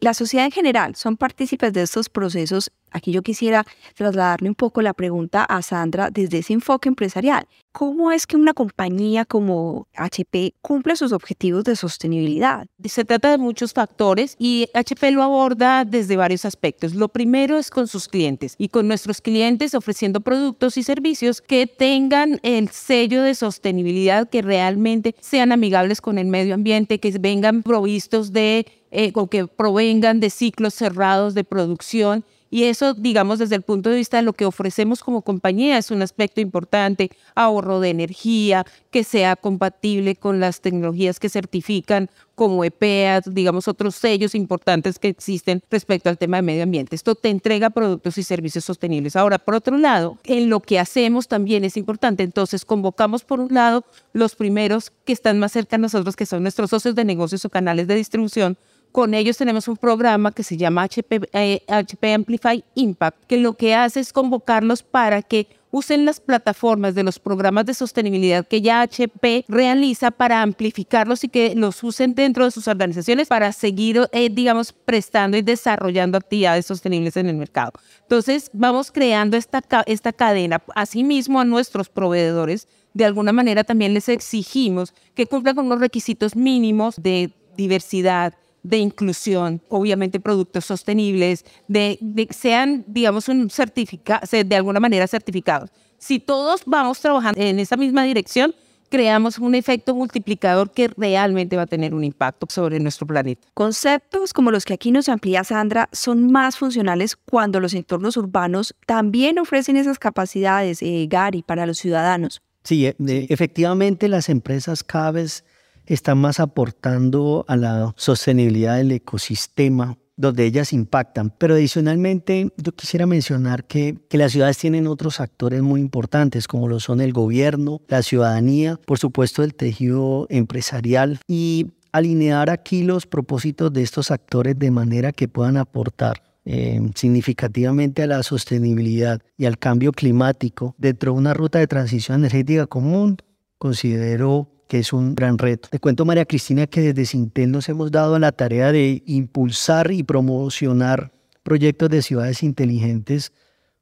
la 0.00 0.14
sociedad 0.14 0.46
en 0.46 0.52
general, 0.52 0.96
son 0.96 1.16
partícipes 1.16 1.72
de 1.72 1.82
estos 1.82 2.08
procesos 2.08 2.70
Aquí 2.90 3.12
yo 3.12 3.22
quisiera 3.22 3.66
trasladarle 3.94 4.48
un 4.48 4.54
poco 4.54 4.82
la 4.82 4.94
pregunta 4.94 5.44
a 5.44 5.62
Sandra 5.62 6.10
desde 6.10 6.38
ese 6.38 6.54
enfoque 6.54 6.88
empresarial. 6.88 7.46
¿Cómo 7.72 8.10
es 8.10 8.26
que 8.26 8.36
una 8.36 8.54
compañía 8.54 9.24
como 9.24 9.86
HP 9.94 10.54
cumple 10.62 10.96
sus 10.96 11.12
objetivos 11.12 11.64
de 11.64 11.76
sostenibilidad? 11.76 12.66
Se 12.84 13.04
trata 13.04 13.30
de 13.30 13.38
muchos 13.38 13.72
factores 13.72 14.36
y 14.38 14.68
HP 14.74 15.10
lo 15.12 15.22
aborda 15.22 15.84
desde 15.84 16.16
varios 16.16 16.44
aspectos. 16.44 16.94
Lo 16.94 17.08
primero 17.08 17.58
es 17.58 17.70
con 17.70 17.86
sus 17.86 18.08
clientes 18.08 18.54
y 18.58 18.68
con 18.68 18.88
nuestros 18.88 19.20
clientes 19.20 19.74
ofreciendo 19.74 20.20
productos 20.20 20.76
y 20.76 20.82
servicios 20.82 21.40
que 21.40 21.66
tengan 21.66 22.40
el 22.42 22.68
sello 22.70 23.22
de 23.22 23.34
sostenibilidad, 23.34 24.28
que 24.28 24.42
realmente 24.42 25.14
sean 25.20 25.52
amigables 25.52 26.00
con 26.00 26.18
el 26.18 26.26
medio 26.26 26.54
ambiente, 26.54 26.98
que 26.98 27.16
vengan 27.20 27.62
provistos 27.62 28.32
de, 28.32 28.66
eh, 28.90 29.12
o 29.14 29.26
que 29.28 29.46
provengan 29.46 30.20
de 30.20 30.30
ciclos 30.30 30.74
cerrados 30.74 31.34
de 31.34 31.44
producción 31.44 32.24
Y 32.50 32.64
eso, 32.64 32.94
digamos, 32.94 33.38
desde 33.38 33.56
el 33.56 33.62
punto 33.62 33.90
de 33.90 33.96
vista 33.96 34.16
de 34.16 34.22
lo 34.22 34.32
que 34.32 34.46
ofrecemos 34.46 35.02
como 35.02 35.22
compañía 35.22 35.76
es 35.76 35.90
un 35.90 36.00
aspecto 36.00 36.40
importante, 36.40 37.10
ahorro 37.34 37.80
de 37.80 37.90
energía, 37.90 38.64
que 38.90 39.04
sea 39.04 39.36
compatible 39.36 40.16
con 40.16 40.40
las 40.40 40.62
tecnologías 40.62 41.20
que 41.20 41.28
certifican 41.28 42.08
como 42.34 42.64
EPEA, 42.64 43.20
digamos, 43.26 43.68
otros 43.68 43.96
sellos 43.96 44.34
importantes 44.34 44.98
que 44.98 45.08
existen 45.08 45.60
respecto 45.70 46.08
al 46.08 46.16
tema 46.16 46.38
de 46.38 46.42
medio 46.42 46.62
ambiente. 46.62 46.94
Esto 46.96 47.14
te 47.14 47.28
entrega 47.28 47.68
productos 47.68 48.16
y 48.16 48.22
servicios 48.22 48.64
sostenibles. 48.64 49.16
Ahora, 49.16 49.38
por 49.38 49.54
otro 49.54 49.76
lado, 49.76 50.16
en 50.24 50.48
lo 50.48 50.60
que 50.60 50.78
hacemos 50.78 51.28
también 51.28 51.64
es 51.64 51.76
importante. 51.76 52.22
Entonces, 52.22 52.64
convocamos 52.64 53.24
por 53.24 53.40
un 53.40 53.52
lado 53.52 53.84
los 54.12 54.36
primeros 54.36 54.90
que 55.04 55.12
están 55.12 55.38
más 55.38 55.52
cerca 55.52 55.76
a 55.76 55.80
nosotros, 55.80 56.16
que 56.16 56.26
son 56.26 56.42
nuestros 56.42 56.70
socios 56.70 56.94
de 56.94 57.04
negocios 57.04 57.44
o 57.44 57.50
canales 57.50 57.88
de 57.88 57.96
distribución, 57.96 58.56
con 58.92 59.14
ellos 59.14 59.36
tenemos 59.36 59.68
un 59.68 59.76
programa 59.76 60.32
que 60.32 60.42
se 60.42 60.56
llama 60.56 60.82
HP, 60.82 61.20
HP, 61.68 62.14
Amplify 62.14 62.64
Impact, 62.74 63.24
que 63.26 63.38
lo 63.38 63.54
que 63.54 63.74
hace 63.74 64.00
es 64.00 64.12
convocarlos 64.12 64.82
para 64.82 65.22
que 65.22 65.46
usen 65.70 66.04
las 66.04 66.20
plataformas 66.20 66.94
de 66.94 67.02
los 67.02 67.18
programas 67.18 67.66
de 67.66 67.74
sostenibilidad 67.74 68.46
que 68.46 68.62
ya 68.62 68.80
HP 68.80 69.44
realiza 69.48 70.10
para 70.10 70.42
amplificarlos 70.42 71.24
y 71.24 71.28
que 71.28 71.54
los 71.54 71.82
usen 71.82 72.14
dentro 72.14 72.44
de 72.44 72.50
sus 72.50 72.68
organizaciones 72.68 73.28
para 73.28 73.52
seguir, 73.52 74.08
eh, 74.12 74.30
digamos, 74.30 74.72
prestando 74.72 75.36
y 75.36 75.42
desarrollando 75.42 76.18
actividades 76.18 76.66
sostenibles 76.66 77.16
en 77.16 77.28
el 77.28 77.36
mercado. 77.36 77.72
Entonces, 78.02 78.50
vamos 78.52 78.90
creando 78.90 79.36
esta, 79.36 79.62
esta 79.86 80.12
cadena. 80.12 80.62
Asimismo, 80.74 81.40
a 81.40 81.44
nuestros 81.44 81.88
proveedores, 81.88 82.66
de 82.94 83.04
alguna 83.04 83.32
manera 83.32 83.64
también 83.64 83.94
les 83.94 84.08
exigimos 84.08 84.94
que 85.14 85.26
cumplan 85.26 85.54
con 85.54 85.68
los 85.68 85.80
requisitos 85.80 86.34
mínimos 86.34 86.96
de 86.96 87.30
diversidad, 87.56 88.34
de 88.68 88.78
inclusión, 88.78 89.62
obviamente 89.68 90.20
productos 90.20 90.64
sostenibles, 90.66 91.44
de, 91.68 91.98
sean, 92.30 92.84
digamos, 92.86 93.28
un 93.28 93.50
certificado, 93.50 94.26
de 94.30 94.56
alguna 94.56 94.80
manera 94.80 95.06
certificados. 95.06 95.70
Si 95.98 96.18
todos 96.18 96.62
vamos 96.66 97.00
trabajando 97.00 97.40
en 97.40 97.58
esa 97.58 97.76
misma 97.76 98.04
dirección, 98.04 98.54
creamos 98.88 99.38
un 99.38 99.54
efecto 99.54 99.94
multiplicador 99.94 100.70
que 100.70 100.88
realmente 100.88 101.56
va 101.56 101.62
a 101.62 101.66
tener 101.66 101.94
un 101.94 102.04
impacto 102.04 102.46
sobre 102.50 102.78
nuestro 102.80 103.06
planeta. 103.06 103.48
Conceptos 103.54 104.32
como 104.32 104.50
los 104.50 104.64
que 104.64 104.74
aquí 104.74 104.90
nos 104.90 105.08
amplía 105.08 105.44
Sandra 105.44 105.88
son 105.92 106.30
más 106.30 106.56
funcionales 106.56 107.16
cuando 107.16 107.60
los 107.60 107.74
entornos 107.74 108.16
urbanos 108.16 108.74
también 108.86 109.38
ofrecen 109.38 109.76
esas 109.76 109.98
capacidades, 109.98 110.82
eh, 110.82 111.06
Gary, 111.08 111.42
para 111.42 111.66
los 111.66 111.78
ciudadanos. 111.78 112.42
Sí, 112.64 112.86
e, 112.86 112.96
efectivamente 113.30 114.08
las 114.08 114.28
empresas 114.28 114.84
cada 114.84 115.10
vez 115.12 115.44
están 115.88 116.18
más 116.18 116.40
aportando 116.40 117.44
a 117.48 117.56
la 117.56 117.94
sostenibilidad 117.96 118.76
del 118.76 118.92
ecosistema 118.92 119.96
donde 120.16 120.44
ellas 120.44 120.72
impactan. 120.72 121.32
Pero 121.38 121.54
adicionalmente 121.54 122.52
yo 122.56 122.72
quisiera 122.72 123.06
mencionar 123.06 123.64
que, 123.64 123.96
que, 124.10 124.18
las 124.18 124.32
ciudades 124.32 124.58
tienen 124.58 124.88
otros 124.88 125.20
actores 125.20 125.62
muy 125.62 125.80
importantes, 125.80 126.48
como 126.48 126.68
lo 126.68 126.80
son 126.80 127.00
el 127.00 127.12
gobierno, 127.12 127.80
la 127.86 128.02
ciudadanía, 128.02 128.78
por 128.84 128.98
supuesto 128.98 129.44
el 129.44 129.54
tejido 129.54 130.26
empresarial 130.28 131.20
y 131.28 131.68
alinear 131.92 132.50
aquí 132.50 132.82
los 132.82 133.06
propósitos 133.06 133.72
de 133.72 133.82
estos 133.82 134.10
actores 134.10 134.58
de 134.58 134.70
manera 134.70 135.12
que 135.12 135.28
puedan 135.28 135.56
aportar 135.56 136.22
eh, 136.44 136.80
significativamente 136.94 138.02
a 138.02 138.06
la 138.06 138.22
sostenibilidad 138.22 139.20
y 139.36 139.46
al 139.46 139.58
cambio 139.58 139.92
climático 139.92 140.74
dentro 140.78 141.12
de 141.12 141.18
una 141.18 141.34
ruta 141.34 141.58
de 141.58 141.66
transición 141.66 142.20
energética 142.20 142.66
común, 142.66 143.18
considero 143.58 144.57
que 144.68 144.78
es 144.78 144.92
un 144.92 145.14
gran 145.14 145.38
reto. 145.38 145.68
Te 145.70 145.80
cuento, 145.80 146.04
María 146.04 146.26
Cristina, 146.26 146.66
que 146.66 146.80
desde 146.80 147.06
Sintel 147.06 147.50
nos 147.50 147.68
hemos 147.68 147.90
dado 147.90 148.14
a 148.14 148.18
la 148.18 148.32
tarea 148.32 148.70
de 148.70 149.02
impulsar 149.06 149.90
y 149.90 150.02
promocionar 150.04 151.12
proyectos 151.42 151.88
de 151.88 152.02
ciudades 152.02 152.42
inteligentes 152.42 153.32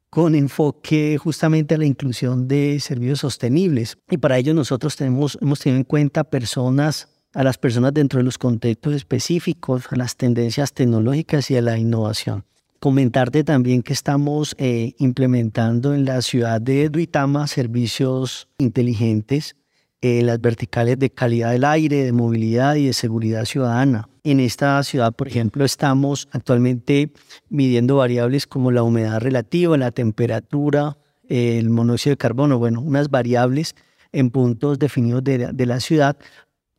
con 0.08 0.34
enfoque 0.34 1.18
justamente 1.18 1.74
a 1.74 1.78
la 1.78 1.84
inclusión 1.84 2.48
de 2.48 2.78
servicios 2.80 3.20
sostenibles. 3.20 3.98
Y 4.08 4.18
para 4.18 4.38
ello 4.38 4.54
nosotros 4.54 4.96
tenemos, 4.96 5.36
hemos 5.42 5.58
tenido 5.58 5.78
en 5.78 5.84
cuenta 5.84 6.24
personas, 6.24 7.08
a 7.34 7.42
las 7.44 7.58
personas 7.58 7.92
dentro 7.92 8.18
de 8.18 8.24
los 8.24 8.38
contextos 8.38 8.94
específicos, 8.94 9.84
a 9.90 9.96
las 9.96 10.16
tendencias 10.16 10.72
tecnológicas 10.72 11.50
y 11.50 11.56
a 11.56 11.60
la 11.60 11.76
innovación. 11.76 12.44
Comentarte 12.78 13.42
también 13.42 13.82
que 13.82 13.92
estamos 13.92 14.54
eh, 14.58 14.94
implementando 14.98 15.92
en 15.92 16.04
la 16.04 16.22
ciudad 16.22 16.60
de 16.60 16.88
Duitama 16.88 17.46
servicios 17.46 18.48
inteligentes 18.58 19.56
eh, 20.02 20.22
las 20.22 20.40
verticales 20.40 20.98
de 20.98 21.10
calidad 21.10 21.52
del 21.52 21.64
aire, 21.64 22.04
de 22.04 22.12
movilidad 22.12 22.74
y 22.76 22.86
de 22.86 22.92
seguridad 22.92 23.44
ciudadana. 23.44 24.08
En 24.24 24.40
esta 24.40 24.82
ciudad, 24.82 25.12
por 25.12 25.28
ejemplo, 25.28 25.64
estamos 25.64 26.28
actualmente 26.32 27.12
midiendo 27.48 27.96
variables 27.96 28.46
como 28.46 28.70
la 28.70 28.82
humedad 28.82 29.20
relativa, 29.20 29.76
la 29.76 29.92
temperatura, 29.92 30.98
el 31.28 31.70
monóxido 31.70 32.12
de 32.12 32.18
carbono, 32.18 32.58
bueno, 32.58 32.80
unas 32.80 33.10
variables 33.10 33.74
en 34.12 34.30
puntos 34.30 34.78
definidos 34.78 35.24
de, 35.24 35.66
la 35.66 35.80
ciudad 35.80 36.16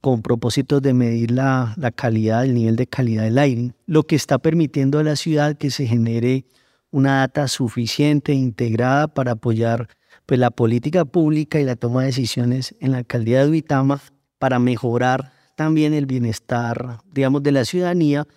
con 0.01 0.21
propósitos 0.21 0.81
de 0.81 0.93
medir 0.93 1.31
la, 1.31 1.73
la, 1.77 1.91
calidad, 1.91 2.45
el 2.45 2.53
nivel 2.53 2.75
de 2.75 2.87
calidad 2.87 3.23
del 3.23 3.37
aire, 3.37 3.73
lo 3.85 4.03
que 4.03 4.15
está 4.15 4.37
permitiendo 4.37 4.99
a 4.99 5.03
la 5.03 5.15
ciudad 5.15 5.57
que 5.57 5.71
se 5.71 5.87
genere 5.87 6.45
una 6.91 7.19
data 7.19 7.47
suficiente 7.47 8.33
integrada 8.33 9.07
para 9.07 9.33
apoyar 9.33 9.87
pues, 10.27 10.39
la 10.39 10.51
política 10.51 11.05
pública 11.05 11.59
y 11.59 11.63
la 11.63 11.75
toma 11.75 12.01
de 12.01 12.07
decisiones 12.07 12.75
en 12.79 12.91
la 12.91 12.99
alcaldía 12.99 13.39
de 13.39 13.47
Duitama 13.47 13.99
para 14.37 14.59
mejorar 14.59 15.31
también 15.55 15.93
el 15.95 16.05
bienestar, 16.05 16.99
digamos, 17.11 17.41
de 17.41 17.51
la 17.51 17.65
ciudadanía 17.65 18.27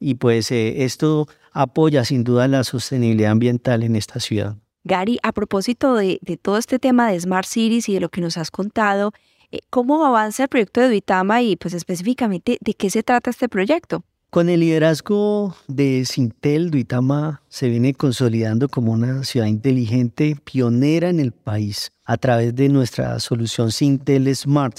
y 0.00 0.16
pues 0.16 0.50
eh, 0.50 0.84
esto 0.84 1.28
apoya 1.52 2.04
sin 2.04 2.24
duda 2.24 2.48
la 2.48 2.64
sostenibilidad 2.64 3.30
ambiental 3.30 3.84
en 3.84 3.94
esta 3.94 4.18
ciudad. 4.18 4.56
Gary, 4.82 5.18
a 5.22 5.32
propósito 5.32 5.94
de, 5.94 6.18
todo 6.42 6.58
este 6.58 6.78
tema 6.78 7.10
de 7.10 7.20
Smart 7.20 7.46
Cities 7.46 7.88
y 7.88 7.94
de 7.94 8.00
lo 8.00 8.08
que 8.08 8.20
nos 8.20 8.36
has 8.36 8.50
contado, 8.50 9.12
eh, 9.50 9.60
¿cómo 9.70 10.04
avanza 10.04 10.42
el 10.42 10.48
proyecto 10.48 10.80
de 10.80 10.88
Duitama 10.88 11.42
y 11.42 11.56
pues 11.56 11.74
específicamente 11.74 12.58
de 12.60 12.74
qué 12.74 12.90
se 12.90 13.02
trata 13.02 13.30
este 13.30 13.48
proyecto? 13.48 14.02
Con 14.34 14.48
el 14.48 14.58
liderazgo 14.58 15.54
de 15.68 16.04
Sintel, 16.04 16.72
Duitama 16.72 17.40
se 17.48 17.68
viene 17.68 17.94
consolidando 17.94 18.68
como 18.68 18.90
una 18.90 19.22
ciudad 19.22 19.46
inteligente 19.46 20.36
pionera 20.42 21.08
en 21.08 21.20
el 21.20 21.30
país 21.30 21.92
a 22.04 22.16
través 22.16 22.52
de 22.56 22.68
nuestra 22.68 23.20
solución 23.20 23.70
Sintel 23.70 24.34
Smart, 24.34 24.76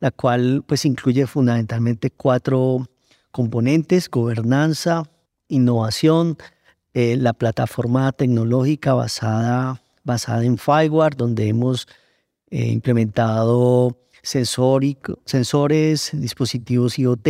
la 0.00 0.10
cual 0.10 0.64
pues 0.66 0.84
incluye 0.84 1.28
fundamentalmente 1.28 2.10
cuatro 2.10 2.84
componentes, 3.30 4.10
gobernanza, 4.10 5.04
innovación, 5.46 6.36
eh, 6.92 7.16
la 7.16 7.32
plataforma 7.32 8.10
tecnológica 8.10 8.92
basada, 8.94 9.80
basada 10.02 10.44
en 10.44 10.58
Fireware, 10.58 11.14
donde 11.16 11.46
hemos 11.46 11.86
eh, 12.50 12.68
implementado 12.68 13.96
sensores, 14.22 16.10
dispositivos 16.12 16.98
IoT, 16.98 17.26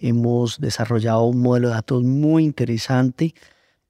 hemos 0.00 0.60
desarrollado 0.60 1.24
un 1.24 1.40
modelo 1.40 1.68
de 1.68 1.74
datos 1.74 2.02
muy 2.02 2.44
interesante 2.44 3.34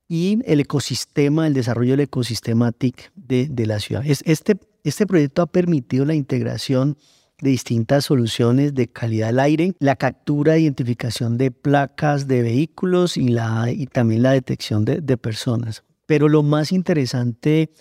y 0.09 0.41
el 0.45 0.61
ecosistema, 0.61 1.47
el 1.47 1.55
desarrollo 1.55 1.93
del 1.93 2.01
ecosistema 2.01 2.73
TIC 2.73 3.13
de, 3.15 3.67
la 3.67 3.79
ciudad. 3.81 4.03
Este, 4.07 4.59
este 4.85 5.07
proyecto 5.07 5.43
ha 5.43 5.47
permitido 5.47 6.05
la 6.05 6.15
integración 6.15 6.99
de 7.41 7.51
distintas 7.51 8.05
soluciones 8.05 8.75
de 8.75 8.89
calidad 8.89 9.29
del 9.29 9.41
aire, 9.41 9.73
la 9.79 9.97
captura 9.97 10.57
e 10.57 10.61
identificación 10.61 11.39
de 11.39 11.51
placas 11.51 12.29
de 12.29 12.43
vehículos 12.43 13.17
y, 13.17 13.29
la, 13.29 13.67
también 13.91 14.23
la 14.23 14.33
detección 14.33 14.85
de, 14.85 15.01
de 15.01 15.17
personas. 15.17 15.83
Pero 16.07 16.29
lo 16.29 16.43
más 16.43 16.73
interesante, 16.73 17.73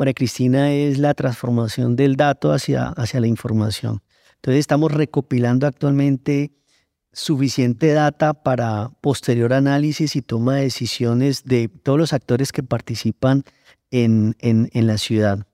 María 0.00 0.14
Cristina, 0.14 0.72
es 0.72 0.96
la 0.96 1.12
transformación 1.12 1.94
del 1.94 2.16
dato 2.16 2.52
hacia, 2.52 2.88
hacia 2.88 3.20
la 3.20 3.26
información. 3.26 4.00
Entonces 4.36 4.60
estamos 4.60 4.90
recopilando 4.92 5.66
actualmente 5.66 6.52
suficiente 7.12 7.92
data 7.92 8.32
para 8.32 8.92
posterior 9.02 9.52
análisis 9.52 10.16
y 10.16 10.22
toma 10.22 10.56
de 10.56 10.62
decisiones 10.62 11.44
de 11.44 11.68
todos 11.68 11.98
los 11.98 12.14
actores 12.14 12.50
que 12.50 12.62
participan 12.62 13.44
en, 13.90 14.36
en, 14.38 14.86
la 14.86 14.96
ciudad. 14.96 15.46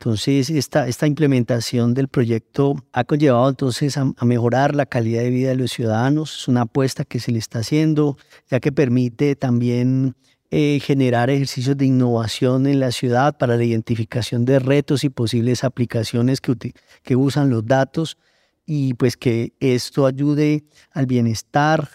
Entonces, 0.00 0.50
esta, 0.50 0.88
esta 0.88 1.06
implementación 1.06 1.94
del 1.94 2.08
proyecto 2.08 2.74
ha 2.92 3.04
conllevado 3.04 3.48
entonces 3.48 3.96
a, 3.96 4.12
mejorar 4.22 4.74
la 4.74 4.86
calidad 4.86 5.22
de 5.22 5.30
vida 5.30 5.50
de 5.50 5.56
los 5.56 5.70
ciudadanos. 5.70 6.40
Es 6.40 6.48
una 6.48 6.62
apuesta 6.62 7.04
que 7.04 7.20
se 7.20 7.30
le 7.30 7.38
está 7.38 7.60
haciendo, 7.60 8.16
ya 8.50 8.58
que 8.58 8.72
permite 8.72 9.36
también 9.36 10.16
eh, 10.56 10.78
generar 10.78 11.30
ejercicios 11.30 11.76
de 11.76 11.84
innovación 11.84 12.68
en 12.68 12.78
la 12.78 12.92
ciudad 12.92 13.36
para 13.36 13.56
la 13.56 13.64
identificación 13.64 14.44
de 14.44 14.60
retos 14.60 15.02
y 15.02 15.08
posibles 15.08 15.64
aplicaciones 15.64 16.40
que, 16.40 16.54
que 17.02 17.16
usan 17.16 17.50
los 17.50 17.66
datos 17.66 18.18
y 18.64 18.94
pues 18.94 19.16
que 19.16 19.52
esto 19.58 20.06
ayude 20.06 20.62
al 20.92 21.06
bienestar 21.06 21.88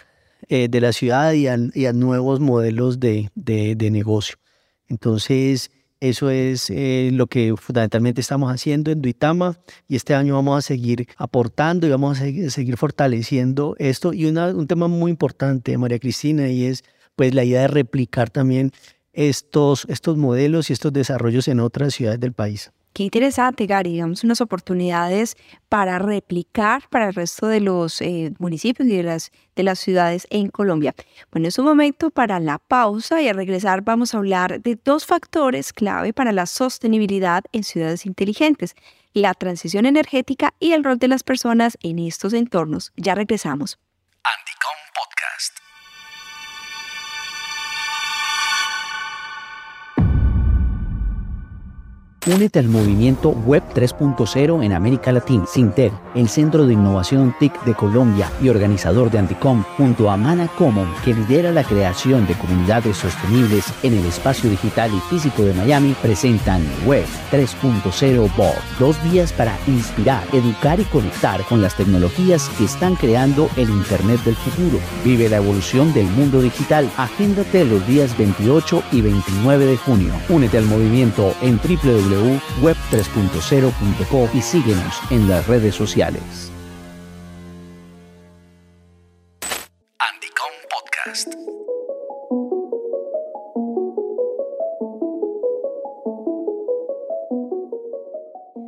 eh, 0.50 0.68
de 0.70 0.82
la 0.82 0.92
ciudad 0.92 1.32
y 1.32 1.48
a, 1.48 1.94
nuevos 1.94 2.42
modelos 2.42 3.00
de, 3.00 3.30
de, 3.34 3.92
negocio. 3.92 4.36
Entonces, 4.90 5.72
eso 6.02 6.30
es 6.30 6.70
eh, 6.70 7.12
lo 7.14 7.28
que 7.28 7.56
fundamentalmente 7.56 8.20
estamos 8.20 8.52
haciendo 8.52 8.92
en 8.92 9.02
Duitama 9.02 9.58
y 9.88 9.96
este 9.96 10.16
año 10.16 10.36
vamos 10.36 10.58
a 10.58 10.62
seguir 10.68 11.08
aportando 11.16 11.88
y 11.88 11.92
vamos 11.92 12.20
a 12.20 12.26
seguir, 12.50 12.76
fortaleciendo 12.76 13.78
esto. 13.80 14.12
Y 14.12 14.26
un 14.26 14.68
tema 14.68 14.90
muy 14.90 15.12
importante, 15.12 15.78
María 15.78 15.98
Cristina, 15.98 16.50
y 16.50 16.66
es 16.66 16.84
pues 17.20 17.36
la 17.36 17.44
idea 17.44 17.64
de 17.64 17.68
replicar 17.68 18.30
también 18.30 18.72
estos, 19.12 19.86
estos 19.90 20.16
modelos 20.16 20.70
y 20.70 20.74
estos 20.74 20.94
desarrollos 20.94 21.50
en 21.50 21.60
otras 21.60 21.94
ciudades 21.94 22.22
del 22.22 22.32
país. 22.32 22.72
Qué 22.94 23.04
interesante, 23.04 23.66
Gary. 23.66 23.92
Digamos, 23.92 24.24
unas 24.24 24.40
oportunidades 24.40 25.36
para 25.68 26.00
replicar 26.00 26.84
para 26.90 27.10
el 27.10 27.14
resto 27.14 27.48
de 27.48 27.60
los 27.60 28.00
eh, 28.00 28.32
municipios 28.40 28.88
y 28.88 28.96
de 28.96 29.04
las, 29.04 29.32
de 29.58 29.64
las 29.64 29.80
ciudades 29.80 30.28
en 30.30 30.48
Colombia. 30.48 30.96
Bueno, 31.30 31.50
es 31.50 31.60
un 31.60 31.66
momento 31.66 32.10
para 32.10 32.40
la 32.40 32.58
pausa 32.58 33.22
y 33.22 33.28
al 33.28 33.36
regresar 33.36 33.82
vamos 33.82 34.16
a 34.16 34.20
hablar 34.20 34.62
de 34.62 34.80
dos 34.82 35.06
factores 35.06 35.74
clave 35.74 36.14
para 36.14 36.32
la 36.32 36.46
sostenibilidad 36.46 37.44
en 37.52 37.66
ciudades 37.66 38.06
inteligentes, 38.06 38.76
la 39.12 39.34
transición 39.34 39.86
energética 39.86 40.54
y 40.58 40.72
el 40.72 40.86
rol 40.86 41.00
de 41.00 41.10
las 41.10 41.24
personas 41.24 41.78
en 41.84 42.00
estos 42.00 42.32
entornos. 42.32 42.94
Ya 42.96 43.14
regresamos. 43.14 43.78
Anticom 44.24 44.79
Únete 52.30 52.60
al 52.60 52.68
movimiento 52.68 53.32
Web 53.32 53.64
3.0 53.74 54.64
en 54.64 54.74
América 54.74 55.12
Latina. 55.12 55.48
Sinter, 55.48 55.92
el 56.14 56.30
Centro 56.30 56.68
de 56.68 56.74
Innovación 56.74 57.34
TIC 57.40 57.64
de 57.64 57.74
Colombia 57.74 58.32
y 58.40 58.50
organizador 58.50 59.10
de 59.10 59.18
Anticom, 59.18 59.64
junto 59.78 60.12
a 60.12 60.18
Mana 60.18 60.48
Common, 60.48 60.94
que 61.04 61.16
lidera 61.16 61.52
la 61.52 61.64
creación 61.64 62.28
de 62.28 62.36
comunidades 62.36 62.98
sostenibles 62.98 63.74
en 63.82 63.96
el 63.96 64.06
espacio 64.06 64.48
digital 64.48 64.92
y 64.94 65.00
físico 65.10 65.42
de 65.44 65.56
Miami, 65.56 65.96
presentan 66.04 66.62
Web 66.86 67.06
3.0 67.32 68.36
BOD. 68.38 68.54
Dos 68.78 69.12
días 69.12 69.34
para 69.34 69.58
inspirar, 69.66 70.24
educar 70.32 70.80
y 70.80 70.84
conectar 70.84 71.42
con 71.46 71.64
las 71.64 71.76
tecnologías 71.76 72.48
que 72.60 72.66
están 72.66 72.96
creando 72.96 73.50
el 73.58 73.72
Internet 73.72 74.24
del 74.24 74.36
futuro. 74.36 74.78
Vive 75.04 75.30
la 75.30 75.38
evolución 75.38 75.92
del 75.96 76.06
mundo 76.06 76.44
digital. 76.44 76.92
Agéndate 76.96 77.66
los 77.66 77.88
días 77.88 78.16
28 78.16 78.84
y 78.92 79.02
29 79.02 79.66
de 79.66 79.78
junio. 79.78 80.14
Únete 80.30 80.60
al 80.60 80.66
movimiento 80.66 81.34
en 81.42 81.58
www 81.58 82.19
www.web3.0.co 82.20 84.30
y 84.34 84.42
síguenos 84.42 85.00
en 85.10 85.30
las 85.30 85.48
redes 85.48 85.74
sociales. 85.76 86.52
Anticom 90.00 90.52
Podcast. 90.70 91.34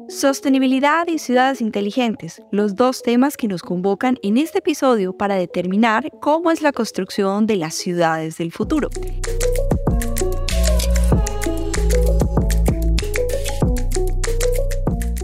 Sostenibilidad 0.08 1.08
y 1.08 1.20
ciudades 1.20 1.62
inteligentes, 1.62 2.42
los 2.52 2.76
dos 2.76 3.02
temas 3.02 3.38
que 3.38 3.48
nos 3.48 3.62
convocan 3.64 4.20
en 4.24 4.38
este 4.38 4.60
episodio 4.60 5.14
para 5.14 5.36
determinar 5.36 6.12
cómo 6.20 6.52
es 6.52 6.62
la 6.62 6.74
construcción 6.74 7.48
de 7.48 7.56
las 7.56 7.76
ciudades 7.76 8.38
del 8.38 8.52
futuro. 8.52 8.90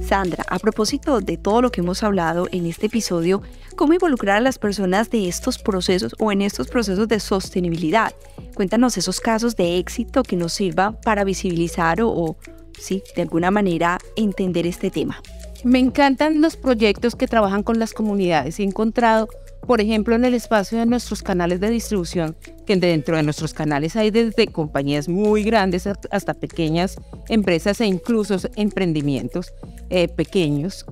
Sandra, 0.07 0.45
a 0.47 0.57
propósito 0.57 1.19
de 1.19 1.35
todo 1.35 1.61
lo 1.61 1.69
que 1.69 1.81
hemos 1.81 2.01
hablado 2.01 2.47
en 2.53 2.65
este 2.65 2.85
episodio, 2.85 3.41
¿cómo 3.75 3.91
involucrar 3.93 4.37
a 4.37 4.39
las 4.39 4.57
personas 4.57 5.09
de 5.09 5.27
estos 5.27 5.57
procesos 5.57 6.15
o 6.17 6.31
en 6.31 6.41
estos 6.41 6.69
procesos 6.69 7.09
de 7.09 7.19
sostenibilidad? 7.19 8.13
Cuéntanos 8.55 8.97
esos 8.97 9.19
casos 9.19 9.57
de 9.57 9.77
éxito 9.79 10.23
que 10.23 10.37
nos 10.37 10.53
sirvan 10.53 10.97
para 11.01 11.25
visibilizar 11.25 12.01
o, 12.01 12.09
o 12.09 12.37
sí, 12.79 13.03
de 13.17 13.23
alguna 13.23 13.51
manera 13.51 13.97
entender 14.15 14.65
este 14.65 14.89
tema. 14.91 15.21
Me 15.65 15.79
encantan 15.79 16.39
los 16.39 16.55
proyectos 16.55 17.17
que 17.17 17.27
trabajan 17.27 17.63
con 17.63 17.77
las 17.77 17.91
comunidades. 17.91 18.61
He 18.61 18.63
encontrado 18.63 19.27
por 19.65 19.81
ejemplo, 19.81 20.15
en 20.15 20.25
el 20.25 20.33
espacio 20.33 20.77
de 20.77 20.85
nuestros 20.85 21.23
canales 21.23 21.59
de 21.59 21.69
distribución, 21.69 22.35
que 22.65 22.75
dentro 22.75 23.17
de 23.17 23.23
nuestros 23.23 23.53
canales 23.53 23.95
hay 23.95 24.11
desde 24.11 24.47
compañías 24.47 25.09
muy 25.09 25.43
grandes 25.43 25.87
hasta 25.87 26.33
pequeñas 26.33 26.97
empresas 27.29 27.81
e 27.81 27.85
incluso 27.85 28.37
emprendimientos 28.55 29.53
eh, 29.89 30.07
pequeños, 30.07 30.85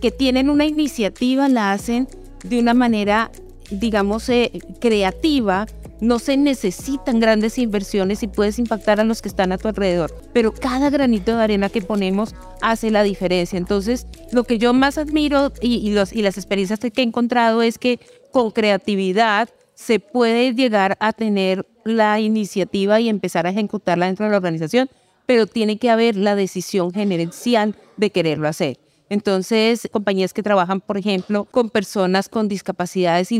que 0.00 0.10
tienen 0.10 0.48
una 0.48 0.66
iniciativa, 0.66 1.48
la 1.48 1.72
hacen 1.72 2.08
de 2.44 2.60
una 2.60 2.74
manera, 2.74 3.30
digamos, 3.70 4.28
eh, 4.28 4.52
creativa, 4.80 5.66
no 6.00 6.18
se 6.18 6.36
necesitan 6.36 7.20
grandes 7.20 7.58
inversiones 7.58 8.22
y 8.22 8.28
puedes 8.28 8.58
impactar 8.58 9.00
a 9.00 9.04
los 9.04 9.22
que 9.22 9.28
están 9.28 9.52
a 9.52 9.58
tu 9.58 9.68
alrededor, 9.68 10.14
pero 10.32 10.52
cada 10.52 10.90
granito 10.90 11.36
de 11.36 11.42
arena 11.42 11.68
que 11.68 11.82
ponemos 11.82 12.34
hace 12.60 12.90
la 12.90 13.02
diferencia. 13.02 13.56
Entonces, 13.56 14.06
lo 14.32 14.44
que 14.44 14.58
yo 14.58 14.72
más 14.74 14.98
admiro 14.98 15.52
y, 15.60 15.90
las 15.90 16.12
experiencias 16.12 16.80
que 16.80 17.00
he 17.00 17.04
encontrado 17.04 17.62
es 17.62 17.78
que 17.78 18.00
con 18.32 18.50
creatividad 18.50 19.48
se 19.74 20.00
puede 20.00 20.54
llegar 20.54 20.96
a 21.00 21.12
tener 21.12 21.66
la 21.84 22.20
iniciativa 22.20 23.00
y 23.00 23.08
empezar 23.08 23.46
a 23.46 23.50
ejecutarla 23.50 24.06
dentro 24.06 24.26
de 24.26 24.32
la 24.32 24.36
organización, 24.38 24.90
pero 25.26 25.46
tiene 25.46 25.78
que 25.78 25.90
haber 25.90 26.16
la 26.16 26.34
decisión 26.34 26.92
gerencial 26.92 27.74
de 27.96 28.10
quererlo 28.10 28.48
hacer. 28.48 28.78
Entonces, 29.10 29.88
compañías 29.90 30.34
que 30.34 30.42
trabajan, 30.42 30.80
por 30.80 30.98
ejemplo, 30.98 31.46
con 31.46 31.70
personas 31.70 32.28
con 32.28 32.48
discapacidades 32.48 33.32
y, 33.32 33.38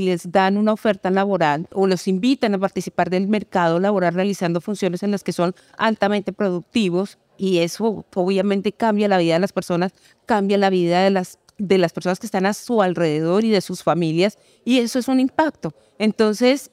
les 0.00 0.30
dan 0.30 0.56
una 0.56 0.72
oferta 0.72 1.10
laboral 1.10 1.68
o 1.72 1.86
los 1.86 2.06
invitan 2.06 2.54
a 2.54 2.58
participar 2.58 3.08
del 3.08 3.28
mercado 3.28 3.80
laboral 3.80 4.14
realizando 4.14 4.60
funciones 4.60 5.02
en 5.02 5.10
las 5.10 5.24
que 5.24 5.32
son 5.32 5.54
altamente 5.78 6.32
productivos 6.32 7.18
y 7.38 7.58
eso 7.58 8.04
obviamente 8.14 8.72
cambia 8.72 9.08
la 9.08 9.18
vida 9.18 9.34
de 9.34 9.40
las 9.40 9.52
personas, 9.52 9.92
cambia 10.26 10.58
la 10.58 10.70
vida 10.70 11.02
de 11.02 11.10
las 11.10 11.38
de 11.58 11.78
las 11.78 11.94
personas 11.94 12.18
que 12.18 12.26
están 12.26 12.44
a 12.44 12.52
su 12.52 12.82
alrededor 12.82 13.42
y 13.42 13.50
de 13.50 13.62
sus 13.62 13.82
familias 13.82 14.36
y 14.62 14.78
eso 14.78 14.98
es 14.98 15.08
un 15.08 15.20
impacto. 15.20 15.72
Entonces, 15.98 16.70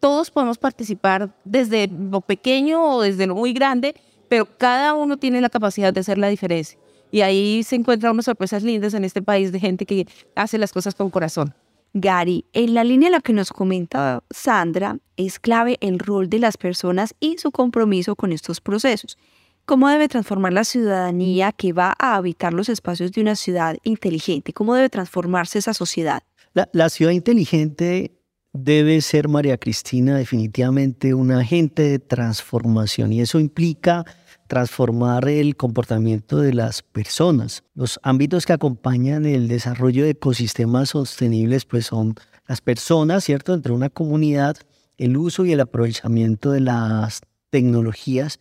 todos 0.00 0.30
podemos 0.30 0.58
participar 0.58 1.34
desde 1.44 1.88
lo 1.88 2.20
pequeño 2.20 2.96
o 2.96 3.02
desde 3.02 3.26
lo 3.26 3.34
muy 3.34 3.52
grande, 3.52 3.94
pero 4.28 4.46
cada 4.58 4.92
uno 4.94 5.16
tiene 5.16 5.40
la 5.40 5.48
capacidad 5.48 5.92
de 5.92 6.00
hacer 6.00 6.18
la 6.18 6.28
diferencia. 6.28 6.78
Y 7.10 7.22
ahí 7.22 7.62
se 7.62 7.76
encuentran 7.76 8.12
unas 8.12 8.26
sorpresas 8.26 8.62
lindas 8.62 8.94
en 8.94 9.04
este 9.04 9.22
país 9.22 9.52
de 9.52 9.60
gente 9.60 9.86
que 9.86 10.06
hace 10.34 10.58
las 10.58 10.72
cosas 10.72 10.94
con 10.94 11.10
corazón. 11.10 11.54
Gary, 11.94 12.44
en 12.52 12.74
la 12.74 12.84
línea 12.84 13.08
en 13.08 13.12
la 13.12 13.20
que 13.20 13.32
nos 13.32 13.50
comenta 13.50 14.22
Sandra, 14.30 14.98
es 15.16 15.38
clave 15.38 15.78
el 15.80 15.98
rol 15.98 16.28
de 16.28 16.38
las 16.38 16.56
personas 16.56 17.14
y 17.18 17.38
su 17.38 17.50
compromiso 17.50 18.14
con 18.14 18.32
estos 18.32 18.60
procesos. 18.60 19.16
¿Cómo 19.64 19.88
debe 19.88 20.08
transformar 20.08 20.52
la 20.52 20.64
ciudadanía 20.64 21.52
que 21.52 21.72
va 21.72 21.94
a 21.98 22.16
habitar 22.16 22.54
los 22.54 22.68
espacios 22.68 23.12
de 23.12 23.20
una 23.20 23.36
ciudad 23.36 23.76
inteligente? 23.84 24.52
¿Cómo 24.52 24.74
debe 24.74 24.88
transformarse 24.88 25.58
esa 25.58 25.74
sociedad? 25.74 26.22
La, 26.54 26.68
la 26.72 26.88
ciudad 26.88 27.12
inteligente 27.12 28.18
debe 28.52 29.00
ser, 29.02 29.28
María 29.28 29.58
Cristina, 29.58 30.16
definitivamente 30.16 31.14
un 31.14 31.32
agente 31.32 31.82
de 31.82 31.98
transformación 31.98 33.12
y 33.12 33.20
eso 33.20 33.40
implica 33.40 34.04
transformar 34.48 35.28
el 35.28 35.56
comportamiento 35.56 36.38
de 36.38 36.54
las 36.54 36.82
personas. 36.82 37.62
Los 37.74 38.00
ámbitos 38.02 38.46
que 38.46 38.54
acompañan 38.54 39.26
el 39.26 39.46
desarrollo 39.46 40.04
de 40.04 40.10
ecosistemas 40.10 40.90
sostenibles 40.90 41.66
pues 41.66 41.86
son 41.86 42.14
las 42.46 42.60
personas, 42.62 43.24
¿cierto? 43.24 43.54
Entre 43.54 43.72
una 43.72 43.90
comunidad, 43.90 44.56
el 44.96 45.16
uso 45.16 45.44
y 45.44 45.52
el 45.52 45.60
aprovechamiento 45.60 46.50
de 46.50 46.60
las 46.60 47.20
tecnologías 47.50 48.40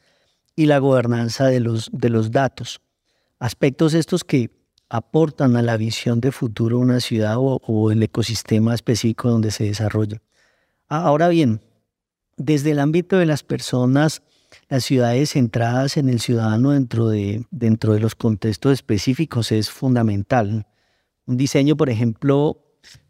y 0.55 0.65
la 0.65 0.79
gobernanza 0.79 1.47
de 1.47 1.59
los, 1.59 1.89
de 1.91 2.09
los 2.09 2.31
datos. 2.31 2.81
Aspectos 3.37 3.93
estos 3.93 4.23
que 4.23 4.49
aportan 4.89 5.57
a 5.57 5.61
la 5.61 5.75
visión 5.75 6.21
de 6.21 6.31
futuro 6.31 6.79
una 6.79 7.01
ciudad 7.01 7.35
o, 7.37 7.59
o 7.67 7.91
el 7.91 8.01
ecosistema 8.01 8.73
específico 8.73 9.29
donde 9.29 9.51
se 9.51 9.65
desarrolla. 9.65 10.21
Ahora 10.87 11.27
bien, 11.27 11.61
desde 12.37 12.71
el 12.71 12.79
ámbito 12.79 13.17
de 13.17 13.25
las 13.25 13.43
personas, 13.43 14.21
las 14.69 14.83
ciudades 14.83 15.31
centradas 15.31 15.97
en 15.97 16.09
el 16.09 16.19
ciudadano 16.19 16.71
dentro 16.71 17.09
de, 17.09 17.45
dentro 17.51 17.93
de 17.93 17.99
los 17.99 18.15
contextos 18.15 18.73
específicos 18.73 19.51
es 19.51 19.69
fundamental. 19.69 20.67
Un 21.25 21.37
diseño, 21.37 21.75
por 21.75 21.89
ejemplo, 21.89 22.63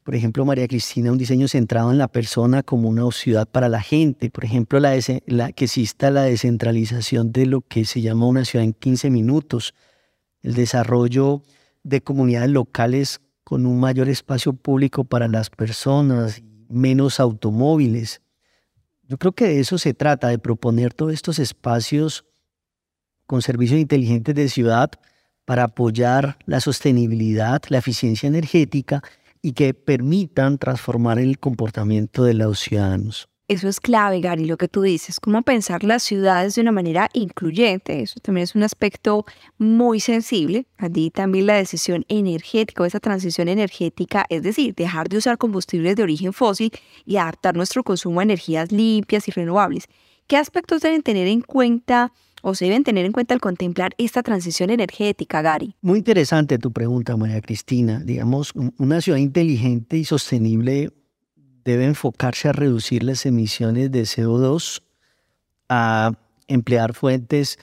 por 0.08 0.15
ejemplo, 0.15 0.45
María 0.45 0.69
Cristina, 0.69 1.12
un 1.12 1.17
diseño 1.17 1.50
centrado 1.50 1.91
en 1.91 1.97
la 1.97 2.08
persona 2.08 2.63
como 2.63 2.88
una 2.88 3.12
ciudad 3.12 3.45
para 3.45 3.67
la 3.67 3.82
gente. 3.82 4.30
Por 4.30 4.45
ejemplo, 4.45 4.80
la, 4.80 5.52
que 5.52 5.65
exista 5.65 6.12
la 6.12 6.21
descentralización 6.21 7.34
de 7.34 7.45
lo 7.45 7.60
que 7.60 7.84
se 7.84 8.00
llama 8.00 8.26
una 8.26 8.45
ciudad 8.45 8.63
en 8.63 8.71
15 8.71 9.10
minutos. 9.10 9.76
El 10.41 10.54
desarrollo 10.54 11.43
de 11.84 12.02
comunidades 12.02 12.52
locales 12.52 13.19
con 13.43 13.65
un 13.65 13.82
mayor 13.82 14.08
espacio 14.08 14.54
público 14.54 15.04
para 15.04 15.28
las 15.28 15.50
personas, 15.50 16.41
menos 16.69 17.19
automóviles. 17.19 18.21
Yo 19.08 19.17
creo 19.17 19.32
que 19.32 19.46
de 19.46 19.60
eso 19.60 19.78
se 19.78 19.93
trata, 19.93 20.28
de 20.28 20.38
proponer 20.38 20.93
todos 20.93 21.13
estos 21.13 21.39
espacios 21.39 22.26
con 23.26 23.41
servicios 23.41 23.80
inteligentes 23.80 24.36
de 24.36 24.50
ciudad 24.50 24.91
para 25.46 25.63
apoyar 25.63 26.38
la 26.46 26.60
sostenibilidad, 26.60 27.62
la 27.70 27.78
eficiencia 27.78 28.28
energética 28.28 29.02
y 29.41 29.54
que 29.54 29.74
permitan 29.74 30.58
transformar 30.58 31.20
el 31.20 31.39
comportamiento 31.39 32.26
de 32.26 32.34
los 32.34 32.60
ciudadanos. 32.60 33.30
Eso 33.50 33.70
es 33.70 33.80
clave, 33.80 34.20
Gary, 34.20 34.44
lo 34.44 34.58
que 34.58 34.68
tú 34.68 34.82
dices, 34.82 35.22
cómo 35.22 35.42
pensar 35.42 35.86
las 35.86 36.04
ciudades 36.04 36.56
de 36.56 36.62
una 36.62 36.74
manera 36.74 37.10
incluyente. 37.14 38.02
Eso 38.02 38.20
también 38.20 38.44
es 38.44 38.56
un 38.56 38.64
aspecto 38.64 39.26
muy 39.58 40.02
sensible. 40.02 40.68
Allí 40.78 41.12
también 41.12 41.46
la 41.46 41.54
decisión 41.54 42.04
energética 42.10 42.86
esa 42.86 43.00
transición 43.00 43.48
energética, 43.48 44.26
es 44.28 44.44
decir, 44.44 44.76
dejar 44.76 45.08
de 45.08 45.16
usar 45.16 45.38
combustibles 45.38 45.96
de 45.96 46.04
origen 46.04 46.34
fósil 46.34 46.72
y 47.06 47.16
adaptar 47.16 47.56
nuestro 47.56 47.84
consumo 47.84 48.20
a 48.20 48.24
energías 48.24 48.74
limpias 48.74 49.30
y 49.30 49.32
renovables. 49.32 49.86
¿Qué 50.28 50.36
aspectos 50.36 50.82
deben 50.82 51.02
tener 51.02 51.28
en 51.28 51.40
cuenta 51.40 52.12
o 52.42 52.54
se 52.54 52.66
deben 52.66 52.84
tener 52.84 53.06
en 53.06 53.14
cuenta 53.14 53.34
al 53.34 53.40
contemplar 53.40 53.96
esta 53.98 54.24
transición 54.24 54.72
energética, 54.72 55.42
Gary? 55.42 55.74
Muy 55.82 56.00
interesante 56.00 56.58
tu 56.58 56.74
pregunta, 56.74 57.16
María 57.16 57.40
Cristina. 57.40 58.02
Digamos, 58.04 58.52
una 58.78 59.00
ciudad 59.00 59.20
inteligente 59.20 59.98
y 59.98 60.04
sostenible 60.04 60.92
debe 61.67 61.84
enfocarse 61.84 62.47
a 62.47 62.53
reducir 62.53 63.03
las 63.03 63.25
emisiones 63.25 63.91
de 63.91 64.03
CO2, 64.03 64.84
a 65.67 66.13
emplear 66.47 66.93
fuentes 66.93 67.60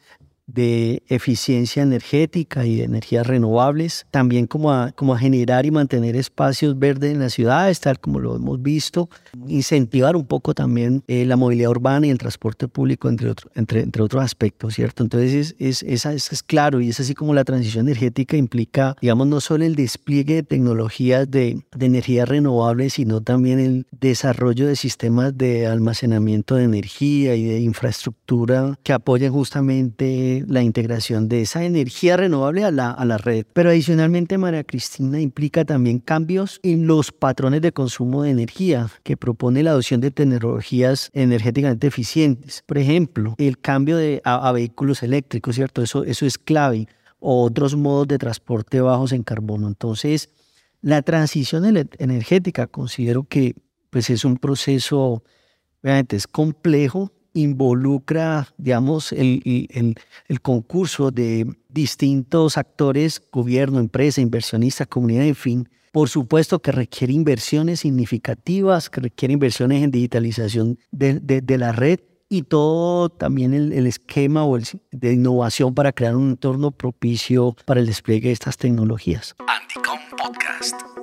de 0.47 1.03
eficiencia 1.09 1.83
energética 1.83 2.67
y 2.67 2.77
de 2.77 2.85
energías 2.85 3.27
renovables, 3.27 4.07
también 4.11 4.47
como 4.47 4.73
a, 4.73 4.93
como 4.93 5.15
a 5.15 5.19
generar 5.19 5.67
y 5.67 5.71
mantener 5.71 6.17
espacios 6.17 6.79
verdes 6.79 7.13
en 7.13 7.21
las 7.21 7.33
ciudades, 7.33 7.81
tal 7.81 7.99
como 7.99 8.21
lo 8.21 8.37
hemos 8.37 8.61
visto, 8.63 9.09
incentivar 9.49 10.17
un 10.17 10.27
poco 10.27 10.55
también 10.55 11.03
eh, 11.09 11.25
la 11.25 11.37
movilidad 11.37 11.71
urbana 11.71 12.07
y 12.07 12.11
el 12.11 12.19
transporte 12.19 12.69
público, 12.69 13.09
entre, 13.09 13.31
otro, 13.31 13.51
entre, 13.55 13.81
entre 13.81 14.03
otros 14.03 14.23
aspectos, 14.23 14.75
¿cierto? 14.75 15.03
Entonces, 15.03 15.55
es, 15.59 15.83
es, 15.83 16.05
es, 16.05 16.33
es, 16.33 16.43
claro 16.43 16.81
y 16.81 16.91
es 16.91 17.01
así 17.01 17.15
como 17.15 17.33
la 17.33 17.45
transición 17.45 17.87
energética 17.89 18.37
implica, 18.37 18.97
digamos, 19.01 19.27
no 19.27 19.41
solo 19.41 19.65
el 19.65 19.77
despliegue 19.77 20.35
de 20.35 20.43
tecnologías 20.43 21.31
de, 21.31 21.63
de 21.75 21.87
energía 21.87 22.25
renovable, 22.27 22.91
sino 22.91 23.23
también 23.23 23.61
el 23.61 23.87
desarrollo 23.91 24.67
de 24.67 24.77
sistemas 24.77 25.37
de 25.37 25.67
almacenamiento 25.67 26.57
de 26.57 26.65
energía 26.65 27.35
y 27.35 27.45
de 27.45 27.61
infraestructura 27.61 28.79
que 28.83 28.93
apoyen 28.93 29.33
justamente 29.33 30.34
la 30.49 30.63
integración 30.63 31.29
de 31.29 31.43
esa 31.43 31.65
energía 31.65 32.17
renovable 32.17 32.65
a 32.65 32.71
la, 32.71 32.91
a 32.91 33.05
la 33.05 33.19
red. 33.19 33.47
Pero 33.53 33.71
adicionalmente, 33.71 34.39
María 34.39 34.65
Cristina, 34.65 35.21
implica 35.21 35.65
también 35.65 35.99
cambios 35.99 36.61
en 36.63 36.87
los 36.87 37.13
patrones 37.13 37.61
de 37.63 37.73
consumo 37.73 38.23
de 38.23 38.31
energía 38.31 38.89
que 39.03 39.17
propone 39.17 39.63
la 39.63 39.71
adopción 39.71 40.01
de 40.01 40.11
tecnologías 40.11 41.11
energéticamente 41.13 41.87
eficientes. 41.87 42.63
Por 42.67 42.79
ejemplo, 42.79 43.35
el 43.39 43.59
cambio 43.59 43.97
de, 43.97 44.21
a, 44.25 44.51
vehículos 44.53 45.03
eléctricos, 45.03 45.55
¿cierto? 45.55 45.83
Eso, 45.83 46.05
eso 46.05 46.27
es 46.27 46.39
clave. 46.39 46.89
O 47.21 47.45
otros 47.45 47.77
modos 47.77 48.09
de 48.09 48.19
transporte 48.19 48.81
bajos 48.81 49.13
en 49.13 49.23
carbono. 49.23 49.69
Entonces, 49.69 50.31
la 50.83 51.01
transición 51.01 51.65
energética 51.99 52.67
considero 52.67 53.25
que 53.25 53.55
pues 53.89 54.11
es 54.11 54.25
un 54.25 54.37
proceso, 54.37 55.23
obviamente 55.83 56.17
es 56.17 56.27
complejo, 56.27 57.13
involucra, 57.35 58.49
digamos, 58.57 59.13
el, 59.13 59.43
el, 60.29 60.41
concurso 60.41 61.11
de 61.11 61.47
distintos 61.69 62.57
actores, 62.57 63.23
gobierno, 63.31 63.81
empresa, 63.81 64.21
inversionista, 64.21 64.87
comunidad, 64.87 65.27
en 65.27 65.35
fin. 65.35 65.69
Por 65.93 66.09
supuesto 66.09 66.61
que 66.61 66.73
requiere 66.73 67.13
inversiones 67.13 67.81
significativas, 67.81 68.89
que 68.89 69.01
requiere 69.01 69.35
inversiones 69.35 69.83
en 69.83 69.91
digitalización 69.91 70.79
de, 70.91 71.21
de, 71.21 71.41
de 71.41 71.59
la 71.59 71.73
red 71.73 72.01
y 72.29 72.43
todo 72.43 73.11
también 73.11 73.55
el, 73.55 73.73
el 73.73 73.87
esquema 73.87 74.45
o 74.45 74.57
el, 74.57 74.65
de 74.91 75.13
innovación 75.13 75.75
para 75.75 75.93
crear 75.93 76.17
un 76.17 76.31
entorno 76.31 76.71
propicio 76.71 77.55
para 77.65 77.81
el 77.81 77.87
despliegue 77.87 78.29
de 78.29 78.33
estas 78.33 78.57
tecnologías. 78.57 79.37
Anticom 79.47 79.99
Podcast. 80.17 80.94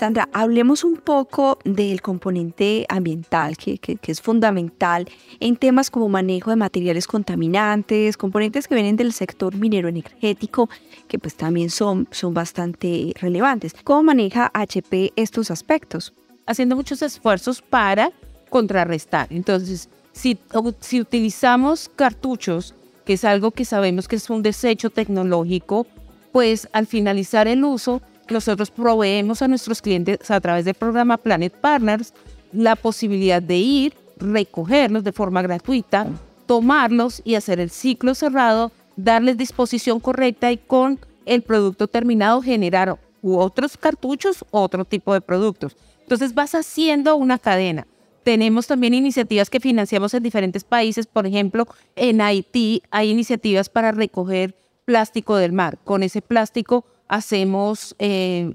Sandra, 0.00 0.30
hablemos 0.32 0.82
un 0.82 0.96
poco 0.96 1.58
del 1.62 2.00
componente 2.00 2.86
ambiental, 2.88 3.58
que, 3.58 3.76
que, 3.76 3.98
es 4.10 4.22
fundamental 4.22 5.06
en 5.40 5.56
temas 5.56 5.90
como 5.90 6.08
manejo 6.08 6.48
de 6.48 6.56
materiales 6.56 7.06
contaminantes, 7.06 8.16
componentes 8.16 8.66
que 8.66 8.74
vienen 8.74 8.96
del 8.96 9.12
sector 9.12 9.54
minero 9.56 9.90
energético, 9.90 10.70
que 11.06 11.18
pues 11.18 11.34
también 11.34 11.68
son, 11.68 12.08
son 12.12 12.32
bastante 12.32 13.12
relevantes. 13.20 13.74
¿Cómo 13.84 14.02
maneja 14.04 14.50
HP 14.54 15.12
estos 15.16 15.50
aspectos? 15.50 16.14
Haciendo 16.46 16.76
muchos 16.76 17.02
esfuerzos 17.02 17.60
para 17.60 18.10
contrarrestar. 18.48 19.26
Entonces, 19.28 19.90
si, 20.12 20.38
si 20.80 21.02
utilizamos 21.02 21.90
cartuchos, 21.94 22.74
que 23.04 23.12
es 23.12 23.24
algo 23.26 23.50
que 23.50 23.66
sabemos 23.66 24.08
que 24.08 24.16
es 24.16 24.30
un 24.30 24.42
desecho 24.42 24.88
tecnológico, 24.88 25.86
pues 26.32 26.70
al 26.72 26.86
finalizar 26.86 27.48
el 27.48 27.64
uso 27.64 28.00
nosotros 28.30 28.70
proveemos 28.70 29.42
a 29.42 29.48
nuestros 29.48 29.82
clientes 29.82 30.30
a 30.30 30.40
través 30.40 30.64
del 30.64 30.74
programa 30.74 31.16
Planet 31.16 31.52
Partners 31.52 32.14
la 32.52 32.76
posibilidad 32.76 33.42
de 33.42 33.56
ir, 33.56 33.94
recogerlos 34.16 35.04
de 35.04 35.12
forma 35.12 35.42
gratuita, 35.42 36.06
tomarlos 36.46 37.22
y 37.24 37.34
hacer 37.36 37.60
el 37.60 37.70
ciclo 37.70 38.14
cerrado, 38.14 38.72
darles 38.96 39.36
disposición 39.36 40.00
correcta 40.00 40.50
y 40.50 40.56
con 40.56 40.98
el 41.26 41.42
producto 41.42 41.86
terminado 41.86 42.42
generar 42.42 42.98
otros 43.22 43.76
cartuchos, 43.76 44.44
otro 44.50 44.84
tipo 44.84 45.14
de 45.14 45.20
productos. 45.20 45.76
Entonces 46.02 46.34
vas 46.34 46.54
haciendo 46.54 47.14
una 47.16 47.38
cadena. 47.38 47.86
Tenemos 48.24 48.66
también 48.66 48.94
iniciativas 48.94 49.48
que 49.48 49.60
financiamos 49.60 50.12
en 50.12 50.22
diferentes 50.22 50.64
países. 50.64 51.06
Por 51.06 51.26
ejemplo, 51.26 51.66
en 51.96 52.20
Haití 52.20 52.82
hay 52.90 53.10
iniciativas 53.10 53.68
para 53.68 53.92
recoger 53.92 54.54
plástico 54.84 55.36
del 55.36 55.52
mar. 55.52 55.78
Con 55.84 56.02
ese 56.02 56.20
plástico 56.20 56.84
hacemos, 57.10 57.96
eh, 57.98 58.52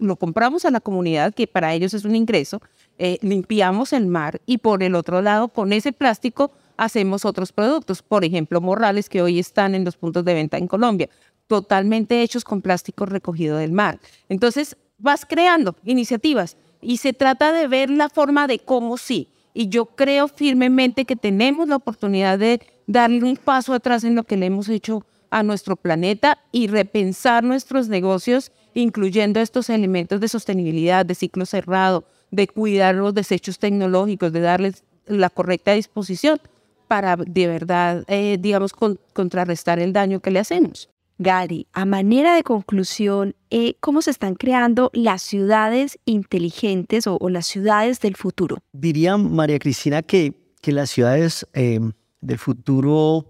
lo, 0.00 0.16
compramos 0.16 0.64
a 0.64 0.72
la 0.72 0.80
comunidad, 0.80 1.32
que 1.32 1.46
para 1.46 1.72
ellos 1.74 1.94
es 1.94 2.04
un 2.04 2.16
ingreso, 2.16 2.60
eh, 2.98 3.18
limpiamos 3.22 3.92
el 3.92 4.08
mar 4.08 4.40
y 4.46 4.58
por 4.58 4.82
el 4.82 4.96
otro 4.96 5.22
lado, 5.22 5.46
con 5.46 5.72
ese 5.72 5.92
plástico, 5.92 6.50
hacemos 6.76 7.24
otros 7.24 7.52
productos, 7.52 8.02
por 8.02 8.24
ejemplo, 8.24 8.60
morrales 8.60 9.08
que 9.08 9.22
hoy 9.22 9.38
están 9.38 9.76
en 9.76 9.84
los 9.84 9.96
puntos 9.96 10.24
de 10.24 10.34
venta 10.34 10.58
en 10.58 10.66
Colombia, 10.66 11.08
totalmente 11.46 12.20
hechos 12.20 12.42
con 12.42 12.62
plástico 12.62 13.06
recogido 13.06 13.58
del 13.58 13.70
mar. 13.70 14.00
Entonces, 14.28 14.76
vas 14.98 15.24
creando 15.24 15.76
iniciativas 15.84 16.56
y 16.82 16.96
se 16.96 17.12
trata 17.12 17.52
de 17.52 17.68
ver 17.68 17.90
la 17.90 18.08
forma 18.08 18.48
de 18.48 18.58
cómo 18.58 18.96
sí. 18.96 19.28
Y 19.52 19.68
yo 19.68 19.86
creo 19.86 20.26
firmemente 20.26 21.04
que 21.04 21.14
tenemos 21.14 21.68
la 21.68 21.76
oportunidad 21.76 22.40
de 22.40 22.60
darle 22.88 23.22
un 23.22 23.36
paso 23.36 23.72
atrás 23.72 24.02
en 24.02 24.16
lo 24.16 24.24
que 24.24 24.36
le 24.36 24.46
hemos 24.46 24.68
hecho 24.68 25.06
a 25.34 25.42
nuestro 25.42 25.74
planeta 25.74 26.38
y 26.52 26.68
repensar 26.68 27.42
nuestros 27.42 27.88
negocios, 27.88 28.52
incluyendo 28.72 29.40
estos 29.40 29.68
elementos 29.68 30.20
de 30.20 30.28
sostenibilidad, 30.28 31.04
de 31.04 31.16
ciclo 31.16 31.44
cerrado, 31.44 32.04
de 32.30 32.46
cuidar 32.46 32.94
los 32.94 33.12
desechos 33.14 33.58
tecnológicos, 33.58 34.32
de 34.32 34.40
darles 34.40 34.84
la 35.06 35.30
correcta 35.30 35.72
disposición 35.72 36.40
para 36.86 37.16
de 37.16 37.48
verdad, 37.48 38.04
eh, 38.06 38.38
digamos, 38.38 38.72
con, 38.72 39.00
contrarrestar 39.12 39.80
el 39.80 39.92
daño 39.92 40.20
que 40.20 40.30
le 40.30 40.38
hacemos. 40.38 40.88
Gary, 41.18 41.66
a 41.72 41.84
manera 41.84 42.36
de 42.36 42.44
conclusión, 42.44 43.34
eh, 43.50 43.74
¿cómo 43.80 44.02
se 44.02 44.12
están 44.12 44.36
creando 44.36 44.92
las 44.92 45.22
ciudades 45.22 45.98
inteligentes 46.04 47.08
o, 47.08 47.18
o, 47.20 47.28
las 47.28 47.46
ciudades 47.48 47.98
del 47.98 48.14
futuro? 48.14 48.58
Diría 48.72 49.16
María 49.16 49.58
Cristina 49.58 50.02
que, 50.02 50.32
que 50.60 50.70
las 50.70 50.90
ciudades 50.90 51.44
eh, 51.54 51.80
del 52.20 52.38
futuro 52.38 53.26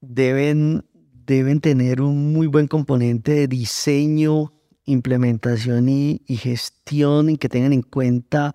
deben 0.00 0.84
deben 1.34 1.60
tener 1.60 2.00
un 2.00 2.32
muy 2.32 2.46
buen 2.46 2.66
componente 2.66 3.32
de 3.32 3.48
diseño, 3.48 4.52
implementación 4.86 5.88
y, 5.88 6.20
gestión 6.26 7.28
y 7.28 7.36
que 7.36 7.50
tengan 7.50 7.74
en 7.74 7.82
cuenta 7.82 8.52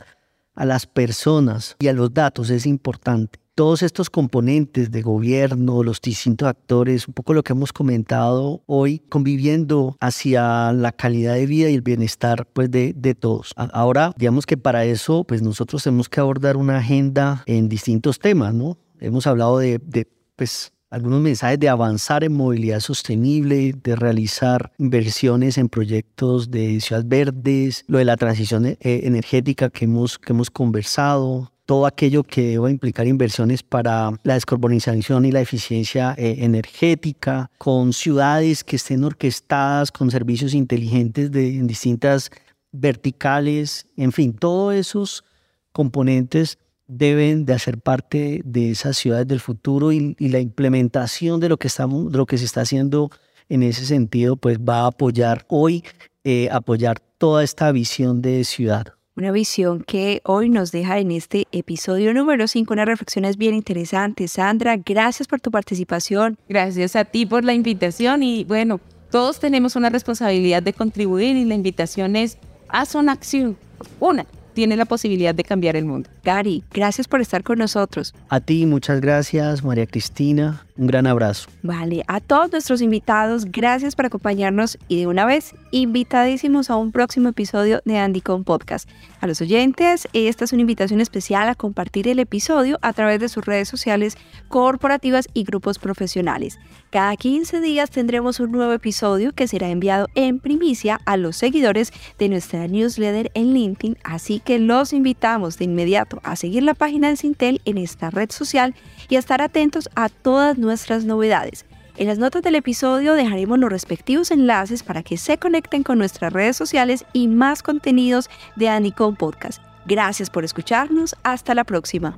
a 0.55 0.65
las 0.65 0.87
personas 0.87 1.75
y 1.79 1.87
a 1.87 1.93
los 1.93 2.13
datos, 2.13 2.49
es 2.49 2.65
importante. 2.65 3.39
Todos 3.55 3.83
estos 3.83 4.09
componentes 4.09 4.89
de 4.89 5.03
gobierno, 5.03 5.83
los 5.83 6.01
distintos 6.01 6.47
actores, 6.47 7.07
un 7.07 7.13
poco 7.13 7.35
lo 7.35 7.43
que 7.43 7.53
hemos 7.53 7.71
comentado 7.71 8.63
hoy, 8.65 8.97
conviviendo 8.97 9.95
hacia 9.99 10.73
la 10.73 10.91
calidad 10.91 11.35
de 11.35 11.45
vida 11.45 11.69
y 11.69 11.75
el 11.75 11.81
bienestar 11.83 12.47
pues, 12.51 12.71
de, 12.71 12.93
de 12.93 13.13
todos. 13.13 13.53
Ahora, 13.55 14.11
digamos 14.17 14.47
que 14.47 14.57
para 14.57 14.85
eso, 14.85 15.23
pues 15.25 15.43
nosotros 15.43 15.83
tenemos 15.83 16.09
que 16.09 16.19
abordar 16.19 16.57
una 16.57 16.79
agenda 16.79 17.43
en 17.45 17.69
distintos 17.69 18.17
temas, 18.17 18.55
¿no? 18.55 18.79
Hemos 18.99 19.27
hablado 19.27 19.59
de, 19.59 19.77
de 19.77 20.07
pues, 20.35 20.72
algunos 20.93 21.21
mensajes 21.21 21.59
de 21.59 21.69
avanzar 21.69 22.23
en 22.23 22.33
movilidad 22.33 22.79
sostenible, 22.79 23.73
de 23.73 23.95
realizar 23.95 24.71
inversiones 24.77 25.57
en 25.57 25.67
proyectos 25.67 26.51
de 26.51 26.79
ciudades 26.81 27.09
verdes, 27.09 27.83
lo 27.87 27.97
de 27.97 28.05
la 28.05 28.15
transición 28.15 28.67
eh, 28.67 28.77
energética 28.79 29.71
que 29.71 29.85
hemos, 29.85 30.19
que 30.19 30.33
hemos 30.33 30.51
conversado, 30.51 31.51
todo 31.65 31.87
aquello 31.87 32.23
que 32.23 32.49
deba 32.49 32.69
implicar 32.69 33.07
inversiones 33.07 33.63
para 33.63 34.11
la 34.21 34.35
descarbonización 34.35 35.25
y 35.25 35.31
la 35.31 35.41
eficiencia 35.41 36.13
eh, 36.15 36.35
energética, 36.39 37.49
con 37.57 37.91
ciudades 37.91 38.63
que 38.63 38.75
estén 38.75 39.03
orquestadas 39.03 39.91
con 39.91 40.11
servicios 40.11 40.53
inteligentes 40.53 41.31
de, 41.31 41.57
en 41.57 41.65
distintas 41.65 42.29
verticales, 42.71 43.87
en 43.97 44.11
fin, 44.11 44.31
todos 44.31 44.75
esos 44.75 45.23
componentes 45.71 46.59
deben 46.97 47.45
de 47.45 47.53
hacer 47.53 47.79
parte 47.79 48.41
de 48.45 48.71
esas 48.71 48.97
ciudades 48.97 49.27
del 49.27 49.39
futuro 49.39 49.91
y, 49.91 50.15
y, 50.19 50.29
la 50.29 50.39
implementación 50.39 51.39
de 51.39 51.49
lo 51.49 51.57
que 51.57 51.67
estamos, 51.67 52.11
de 52.11 52.17
lo 52.17 52.25
que 52.25 52.37
se 52.37 52.45
está 52.45 52.61
haciendo 52.61 53.09
en 53.49 53.63
ese 53.63 53.85
sentido, 53.85 54.35
pues 54.35 54.59
va 54.59 54.81
a 54.81 54.87
apoyar 54.87 55.45
hoy, 55.47 55.83
eh, 56.23 56.49
apoyar 56.51 56.99
toda 57.17 57.43
esta 57.43 57.71
visión 57.71 58.21
de 58.21 58.43
ciudad. 58.43 58.93
Una 59.15 59.31
visión 59.31 59.83
que 59.83 60.21
hoy 60.25 60.49
nos 60.49 60.71
deja 60.71 60.97
en 60.97 61.11
este 61.11 61.47
episodio 61.51 62.13
número 62.15 62.47
5 62.47 62.73
unas 62.73 62.87
reflexiones 62.87 63.37
bien 63.37 63.53
interesantes. 63.53 64.31
Sandra, 64.31 64.75
gracias 64.77 65.27
por 65.27 65.39
tu 65.39 65.51
participación. 65.51 66.39
Gracias 66.49 66.95
a 66.95 67.05
ti 67.05 67.27
por 67.27 67.43
la 67.43 67.53
invitación 67.53 68.23
y 68.23 68.43
bueno, 68.43 68.79
todos 69.11 69.39
tenemos 69.39 69.75
una 69.75 69.91
responsabilidad 69.91 70.63
de 70.63 70.73
contribuir 70.73 71.35
y 71.35 71.45
la 71.45 71.53
invitación 71.53 72.15
es 72.15 72.39
haz 72.69 72.95
una 72.95 73.11
acción, 73.11 73.55
una, 73.99 74.25
tiene 74.53 74.75
la 74.77 74.85
posibilidad 74.85 75.35
de 75.35 75.43
cambiar 75.43 75.75
el 75.75 75.85
mundo. 75.85 76.09
Gary, 76.23 76.63
gracias 76.71 77.07
por 77.07 77.21
estar 77.21 77.43
con 77.43 77.59
nosotros. 77.59 78.13
A 78.29 78.39
ti, 78.39 78.65
muchas 78.65 79.01
gracias, 79.01 79.63
María 79.63 79.85
Cristina. 79.85 80.65
Un 80.75 80.87
gran 80.87 81.05
abrazo. 81.05 81.49
Vale, 81.61 82.03
a 82.07 82.19
todos 82.19 82.51
nuestros 82.51 82.81
invitados, 82.81 83.45
gracias 83.45 83.95
por 83.95 84.07
acompañarnos 84.07 84.79
y 84.87 84.99
de 84.99 85.07
una 85.07 85.25
vez, 85.25 85.53
invitadísimos 85.69 86.71
a 86.71 86.77
un 86.77 86.91
próximo 86.91 87.29
episodio 87.29 87.81
de 87.85 87.99
Andycom 87.99 88.43
Podcast. 88.43 88.89
A 89.21 89.27
los 89.27 89.39
oyentes, 89.39 90.07
esta 90.13 90.45
es 90.45 90.51
una 90.51 90.61
invitación 90.61 90.99
especial 90.99 91.47
a 91.47 91.55
compartir 91.55 92.07
el 92.07 92.17
episodio 92.17 92.79
a 92.81 92.91
través 92.91 93.19
de 93.19 93.29
sus 93.29 93.45
redes 93.45 93.69
sociales 93.69 94.17
corporativas 94.47 95.27
y 95.33 95.43
grupos 95.43 95.77
profesionales. 95.77 96.57
Cada 96.89 97.15
15 97.15 97.61
días 97.61 97.89
tendremos 97.89 98.39
un 98.39 98.51
nuevo 98.51 98.73
episodio 98.73 99.31
que 99.31 99.47
será 99.47 99.69
enviado 99.69 100.07
en 100.15 100.39
primicia 100.39 100.99
a 101.05 101.17
los 101.17 101.37
seguidores 101.37 101.93
de 102.19 102.29
nuestra 102.29 102.67
newsletter 102.67 103.31
en 103.35 103.53
LinkedIn, 103.53 103.97
así 104.03 104.39
que 104.39 104.59
los 104.59 104.91
invitamos 104.91 105.57
de 105.57 105.65
inmediato 105.65 106.19
a 106.23 106.35
seguir 106.35 106.63
la 106.63 106.73
página 106.73 107.09
de 107.09 107.15
Sintel 107.15 107.61
en 107.65 107.77
esta 107.77 108.09
red 108.09 108.31
social 108.31 108.75
y 109.09 109.15
a 109.15 109.19
estar 109.19 109.41
atentos 109.41 109.89
a 109.95 110.09
todas 110.09 110.57
nuestras 110.63 111.05
novedades. 111.05 111.65
En 111.95 112.07
las 112.07 112.17
notas 112.17 112.41
del 112.41 112.55
episodio 112.55 113.13
dejaremos 113.13 113.59
los 113.59 113.69
respectivos 113.69 114.31
enlaces 114.31 114.81
para 114.81 115.03
que 115.03 115.17
se 115.17 115.37
conecten 115.37 115.83
con 115.83 115.99
nuestras 115.99 116.33
redes 116.33 116.57
sociales 116.57 117.05
y 117.13 117.27
más 117.27 117.61
contenidos 117.61 118.29
de 118.55 118.69
Andycom 118.69 119.15
Podcast. 119.15 119.61
Gracias 119.85 120.29
por 120.29 120.43
escucharnos. 120.43 121.15
Hasta 121.23 121.53
la 121.53 121.63
próxima. 121.63 122.15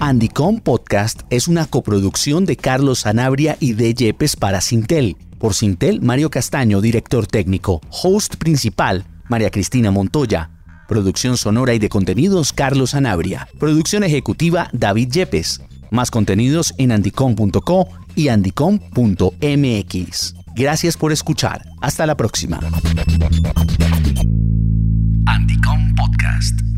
Andycom 0.00 0.60
Podcast 0.60 1.22
es 1.30 1.48
una 1.48 1.66
coproducción 1.66 2.44
de 2.44 2.56
Carlos 2.56 3.00
Sanabria 3.00 3.56
y 3.60 3.72
de 3.72 3.94
Yepes 3.94 4.36
para 4.36 4.60
Sintel. 4.60 5.16
Por 5.38 5.54
Sintel, 5.54 6.02
Mario 6.02 6.30
Castaño, 6.30 6.80
director 6.80 7.26
técnico. 7.26 7.80
Host 7.90 8.36
principal, 8.36 9.06
María 9.28 9.50
Cristina 9.50 9.90
Montoya. 9.90 10.50
Producción 10.86 11.36
sonora 11.36 11.74
y 11.74 11.78
de 11.78 11.88
contenidos, 11.88 12.52
Carlos 12.52 12.90
Sanabria. 12.90 13.48
Producción 13.58 14.04
ejecutiva, 14.04 14.68
David 14.72 15.10
Yepes. 15.10 15.62
Más 15.90 16.10
contenidos 16.10 16.74
en 16.78 16.92
andicom.co 16.92 17.88
y 18.14 18.28
andicom.mx. 18.28 18.78
Gracias 20.54 20.96
por 20.96 21.12
escuchar. 21.12 21.62
Hasta 21.80 22.06
la 22.06 22.16
próxima. 22.16 22.60
Andicom 25.26 25.94
Podcast. 25.94 26.77